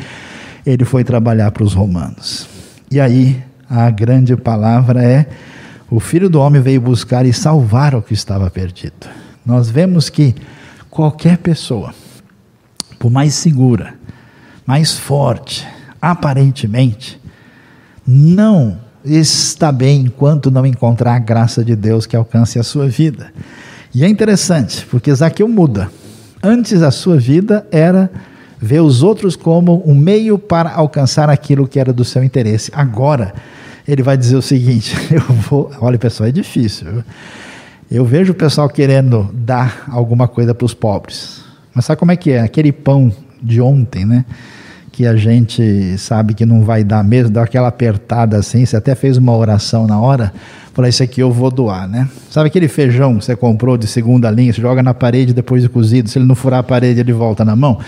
ele 0.63 0.85
foi 0.85 1.03
trabalhar 1.03 1.49
para 1.49 1.63
os 1.63 1.73
romanos. 1.73 2.47
E 2.91 2.99
aí, 2.99 3.41
a 3.67 3.89
grande 3.89 4.35
palavra 4.35 5.03
é: 5.03 5.25
o 5.93 5.99
filho 5.99 6.27
do 6.27 6.39
homem 6.39 6.59
veio 6.59 6.81
buscar 6.81 7.23
e 7.23 7.31
salvar 7.31 7.93
o 7.93 8.01
que 8.01 8.15
estava 8.15 8.49
perdido. 8.49 9.07
Nós 9.45 9.69
vemos 9.69 10.09
que 10.09 10.33
qualquer 10.89 11.37
pessoa 11.37 11.93
por 12.97 13.11
mais 13.11 13.35
segura, 13.35 13.93
mais 14.65 14.97
forte, 14.97 15.67
aparentemente, 16.01 17.21
não 18.07 18.79
está 19.05 19.71
bem 19.71 20.05
enquanto 20.05 20.49
não 20.49 20.65
encontrar 20.65 21.13
a 21.13 21.19
graça 21.19 21.63
de 21.63 21.75
Deus 21.75 22.07
que 22.07 22.15
alcance 22.15 22.57
a 22.57 22.63
sua 22.63 22.87
vida. 22.87 23.31
E 23.93 24.03
é 24.03 24.09
interessante, 24.09 24.87
porque 24.87 25.13
Zaqueu 25.13 25.47
muda. 25.47 25.91
Antes 26.41 26.81
a 26.81 26.89
sua 26.89 27.17
vida 27.17 27.67
era 27.71 28.09
ver 28.59 28.79
os 28.79 29.03
outros 29.03 29.35
como 29.35 29.83
um 29.85 29.93
meio 29.93 30.39
para 30.39 30.73
alcançar 30.73 31.29
aquilo 31.29 31.67
que 31.67 31.79
era 31.79 31.93
do 31.93 32.03
seu 32.03 32.23
interesse. 32.23 32.71
Agora, 32.73 33.31
ele 33.87 34.03
vai 34.03 34.17
dizer 34.17 34.35
o 34.35 34.41
seguinte: 34.41 34.95
eu 35.11 35.21
vou. 35.21 35.71
Olha, 35.79 35.97
pessoal, 35.97 36.29
é 36.29 36.31
difícil. 36.31 37.03
Eu 37.91 38.05
vejo 38.05 38.31
o 38.31 38.35
pessoal 38.35 38.69
querendo 38.69 39.29
dar 39.33 39.85
alguma 39.89 40.27
coisa 40.27 40.53
para 40.53 40.65
os 40.65 40.73
pobres. 40.73 41.43
Mas 41.73 41.85
sabe 41.85 41.99
como 41.99 42.11
é 42.11 42.15
que 42.15 42.31
é? 42.31 42.39
Aquele 42.39 42.71
pão 42.71 43.11
de 43.41 43.59
ontem, 43.61 44.05
né? 44.05 44.25
Que 44.91 45.05
a 45.05 45.15
gente 45.15 45.97
sabe 45.97 46.33
que 46.33 46.45
não 46.45 46.63
vai 46.63 46.83
dar 46.83 47.03
mesmo, 47.03 47.31
dá 47.31 47.43
aquela 47.43 47.67
apertada 47.67 48.37
assim, 48.37 48.65
você 48.65 48.77
até 48.77 48.93
fez 48.93 49.17
uma 49.17 49.35
oração 49.35 49.87
na 49.87 49.99
hora, 49.99 50.31
falou, 50.71 50.87
isso 50.87 51.01
aqui 51.01 51.21
eu 51.21 51.31
vou 51.31 51.49
doar, 51.49 51.87
né? 51.87 52.07
Sabe 52.29 52.47
aquele 52.47 52.67
feijão 52.67 53.17
que 53.17 53.25
você 53.25 53.35
comprou 53.35 53.75
de 53.75 53.87
segunda 53.87 54.29
linha, 54.29 54.53
você 54.53 54.61
joga 54.61 54.83
na 54.83 54.93
parede 54.93 55.33
depois 55.33 55.63
de 55.63 55.69
cozido, 55.69 56.09
se 56.09 56.19
ele 56.19 56.25
não 56.25 56.35
furar 56.35 56.59
a 56.59 56.63
parede, 56.63 56.99
ele 56.99 57.11
volta 57.11 57.43
na 57.43 57.55
mão? 57.55 57.79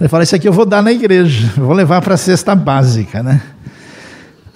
Ele 0.00 0.08
fala, 0.08 0.24
isso 0.24 0.34
aqui 0.34 0.48
eu 0.48 0.52
vou 0.52 0.66
dar 0.66 0.82
na 0.82 0.92
igreja, 0.92 1.48
vou 1.56 1.72
levar 1.72 2.02
para 2.02 2.14
a 2.14 2.16
cesta 2.16 2.56
básica, 2.56 3.22
né? 3.22 3.40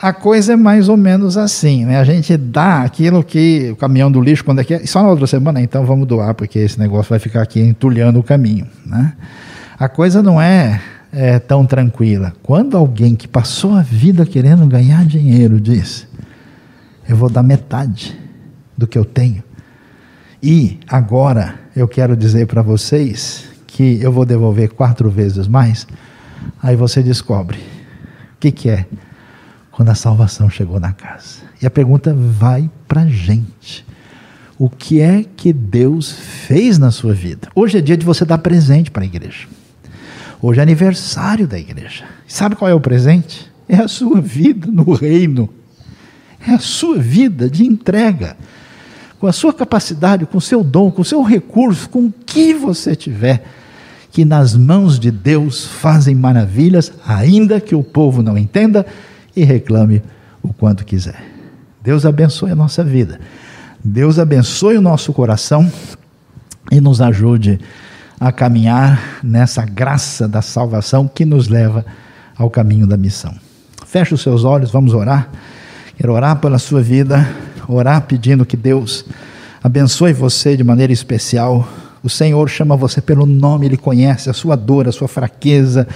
A 0.01 0.13
coisa 0.13 0.53
é 0.53 0.57
mais 0.57 0.89
ou 0.89 0.97
menos 0.97 1.39
assim, 1.39 1.87
né? 1.87 1.99
A 1.99 2.05
gente 2.05 2.37
dá 2.37 2.83
aquilo 2.83 3.25
que 3.25 3.71
o 3.73 3.77
caminhão 3.77 4.13
do 4.13 4.21
lixo, 4.21 4.45
quando 4.45 4.61
é 4.61 4.65
que 4.65 4.75
é? 4.75 4.87
Só 4.87 5.03
na 5.03 5.09
outra 5.09 5.27
semana, 5.27 5.61
então 5.61 5.87
vamos 5.87 6.07
doar, 6.07 6.35
porque 6.35 6.59
esse 6.59 6.79
negócio 6.79 7.09
vai 7.09 7.19
ficar 7.19 7.43
aqui 7.43 7.61
entulhando 7.61 8.19
o 8.19 8.23
caminho, 8.23 8.67
né? 8.85 9.15
A 9.79 9.89
coisa 9.89 10.23
não 10.23 10.41
é, 10.41 10.81
é 11.13 11.39
tão 11.39 11.65
tranquila. 11.65 12.35
Quando 12.43 12.77
alguém 12.77 13.15
que 13.15 13.27
passou 13.27 13.75
a 13.75 13.81
vida 13.83 14.27
querendo 14.27 14.67
ganhar 14.67 15.05
dinheiro 15.07 15.59
diz: 15.59 16.07
Eu 17.09 17.17
vou 17.17 17.31
dar 17.31 17.43
metade 17.43 18.19
do 18.77 18.87
que 18.87 18.99
eu 18.99 19.05
tenho, 19.05 19.43
e 20.43 20.79
agora 20.87 21.55
eu 21.75 21.89
quero 21.89 22.15
dizer 22.15 22.47
para 22.47 22.61
vocês 22.61 23.47
que 23.67 23.99
eu 24.03 24.13
vou 24.13 24.27
devolver 24.27 24.71
quatro 24.71 25.09
vezes 25.09 25.49
mais, 25.49 25.87
aí 26.63 26.77
você 26.77 27.03
descobre 27.03 27.57
o 27.57 28.39
que, 28.39 28.53
que 28.53 28.69
é 28.69 28.85
quando 29.77 29.91
a 29.91 29.95
salvação 29.95 30.49
chegou 30.49 30.81
na 30.81 30.95
casa. 30.95 31.43
E 31.61 31.67
a 31.67 31.71
pergunta 31.71 32.15
vai 32.15 32.71
para 32.89 33.03
a 33.03 33.07
gente. 33.07 33.85
O 34.59 34.71
que 34.71 35.03
é 35.03 35.23
que 35.23 35.53
Deus 35.53 36.13
fez 36.13 36.79
na 36.79 36.91
sua 36.91 37.13
vida? 37.13 37.49
Hoje 37.55 37.77
é 37.77 37.83
dia 37.83 37.95
de 37.95 38.07
você 38.07 38.25
dar 38.25 38.39
presente 38.39 38.91
para 38.91 39.03
a 39.03 39.07
igreja. 39.07 39.47
Hoje 40.41 40.61
é 40.61 40.63
aniversário 40.63 41.47
da 41.47 41.59
igreja. 41.59 42.07
Sabe 42.27 42.57
qual 42.57 42.71
é 42.71 42.73
o 42.73 42.81
presente? 42.81 43.53
É 43.69 43.77
a 43.77 43.87
sua 43.87 44.19
vida 44.19 44.67
no 44.69 44.95
reino. 44.95 45.47
É 46.49 46.53
a 46.53 46.59
sua 46.59 46.97
vida 46.97 47.51
de 47.51 47.67
entrega. 47.67 48.35
Com 49.21 49.27
a 49.27 49.33
sua 49.33 49.53
capacidade, 49.53 50.25
com 50.25 50.39
o 50.39 50.41
seu 50.41 50.65
dom, 50.65 50.91
com 50.91 51.03
o 51.03 51.05
seu 51.05 51.23
recurso, 51.23 51.91
com 51.91 52.07
o 52.07 52.15
que 52.25 52.55
você 52.55 52.97
tiver, 52.97 53.45
que 54.11 54.25
nas 54.25 54.55
mãos 54.55 54.99
de 54.99 55.11
Deus 55.11 55.67
fazem 55.67 56.15
maravilhas, 56.15 56.91
ainda 57.07 57.61
que 57.61 57.75
o 57.75 57.83
povo 57.83 58.23
não 58.23 58.39
entenda 58.39 58.87
e 59.37 59.45
reclame 59.45 60.03
o 60.43 60.53
quanto 60.53 60.85
quiser. 60.85 61.23
Deus 61.83 62.05
abençoe 62.05 62.51
a 62.51 62.57
nossa 62.57 62.83
vida. 62.83 63.21
Deus 63.85 64.19
abençoe 64.19 64.77
o 64.77 64.81
nosso 64.81 65.13
coração 65.13 65.71
e 66.73 66.81
nos 66.81 67.01
ajude 67.01 67.61
a 68.19 68.33
caminhar 68.33 69.21
nessa 69.23 69.65
graça 69.65 70.27
da 70.27 70.41
salvação 70.41 71.07
que 71.07 71.25
nos 71.25 71.49
leva 71.49 71.85
ao 72.37 72.51
caminho 72.51 72.87
da 72.87 72.97
missão. 72.97 73.35
Feche 73.87 74.15
os 74.15 74.23
seus 74.23 74.43
olhos, 74.43 74.71
vamos 74.71 74.95
orar. 74.95 75.29
Quero 75.97 76.13
orar 76.13 76.37
pela 76.37 76.59
sua 76.59 76.83
vida, 76.83 77.29
orar 77.69 78.03
pedindo 78.03 78.45
que 78.45 78.57
Deus 78.57 79.05
abençoe 79.63 80.13
você 80.13 80.57
de 80.57 80.65
maneira 80.65 80.93
especial. 80.93 81.69
O 82.03 82.09
Senhor 82.09 82.49
chama 82.49 82.77
você 82.77 83.01
pelo 83.01 83.27
nome, 83.27 83.67
Ele 83.67 83.77
conhece 83.77 84.29
a 84.29 84.33
sua 84.33 84.57
dor, 84.57 84.89
a 84.89 84.93
sua 84.93 85.09
fraqueza, 85.09 85.87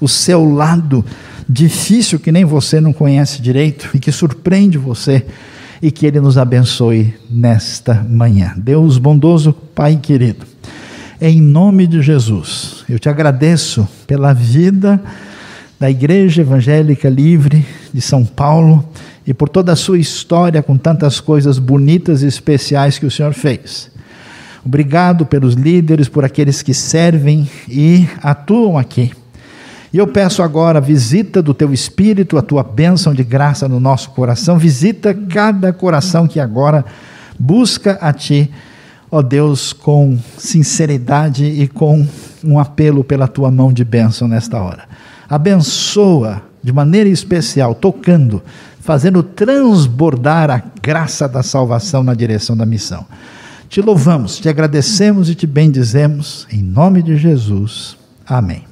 o 0.00 0.08
seu 0.08 0.44
lado 0.44 1.04
difícil 1.48 2.18
que 2.18 2.32
nem 2.32 2.44
você 2.44 2.80
não 2.80 2.92
conhece 2.92 3.42
direito 3.42 3.90
e 3.94 3.98
que 3.98 4.12
surpreende 4.12 4.78
você 4.78 5.24
e 5.80 5.90
que 5.90 6.06
Ele 6.06 6.20
nos 6.20 6.38
abençoe 6.38 7.14
nesta 7.28 7.94
manhã. 8.08 8.54
Deus 8.56 8.98
bondoso, 8.98 9.52
Pai 9.52 9.98
querido, 10.00 10.46
em 11.20 11.40
nome 11.40 11.86
de 11.86 12.02
Jesus, 12.02 12.84
eu 12.88 12.98
te 12.98 13.08
agradeço 13.08 13.86
pela 14.06 14.32
vida 14.32 15.02
da 15.78 15.90
Igreja 15.90 16.42
Evangélica 16.42 17.08
Livre 17.08 17.66
de 17.92 18.00
São 18.00 18.24
Paulo 18.24 18.88
e 19.26 19.34
por 19.34 19.48
toda 19.48 19.72
a 19.72 19.76
sua 19.76 19.98
história 19.98 20.62
com 20.62 20.76
tantas 20.76 21.20
coisas 21.20 21.58
bonitas 21.58 22.22
e 22.22 22.26
especiais 22.26 22.98
que 22.98 23.06
o 23.06 23.10
Senhor 23.10 23.32
fez. 23.32 23.90
Obrigado 24.64 25.26
pelos 25.26 25.54
líderes, 25.54 26.08
por 26.08 26.24
aqueles 26.24 26.62
que 26.62 26.72
servem 26.72 27.50
e 27.68 28.06
atuam 28.22 28.78
aqui. 28.78 29.10
E 29.92 29.98
eu 29.98 30.06
peço 30.06 30.42
agora, 30.42 30.80
visita 30.80 31.42
do 31.42 31.52
teu 31.52 31.72
Espírito, 31.72 32.38
a 32.38 32.42
tua 32.42 32.62
bênção 32.62 33.12
de 33.12 33.22
graça 33.22 33.68
no 33.68 33.78
nosso 33.78 34.10
coração, 34.10 34.58
visita 34.58 35.12
cada 35.12 35.70
coração 35.70 36.26
que 36.26 36.40
agora 36.40 36.82
busca 37.38 37.98
a 38.00 38.10
ti, 38.10 38.50
ó 39.10 39.20
Deus, 39.20 39.74
com 39.74 40.18
sinceridade 40.38 41.44
e 41.44 41.68
com 41.68 42.06
um 42.42 42.58
apelo 42.58 43.04
pela 43.04 43.28
tua 43.28 43.50
mão 43.50 43.70
de 43.70 43.84
bênção 43.84 44.26
nesta 44.26 44.62
hora. 44.62 44.84
Abençoa 45.28 46.42
de 46.62 46.72
maneira 46.72 47.10
especial, 47.10 47.74
tocando, 47.74 48.42
fazendo 48.80 49.22
transbordar 49.22 50.50
a 50.50 50.62
graça 50.80 51.28
da 51.28 51.42
salvação 51.42 52.02
na 52.02 52.14
direção 52.14 52.56
da 52.56 52.64
missão. 52.64 53.04
Te 53.68 53.82
louvamos, 53.82 54.38
te 54.38 54.48
agradecemos 54.48 55.28
e 55.28 55.34
te 55.34 55.46
bendizemos, 55.46 56.46
em 56.50 56.62
nome 56.62 57.02
de 57.02 57.16
Jesus. 57.16 57.96
Amém. 58.26 58.71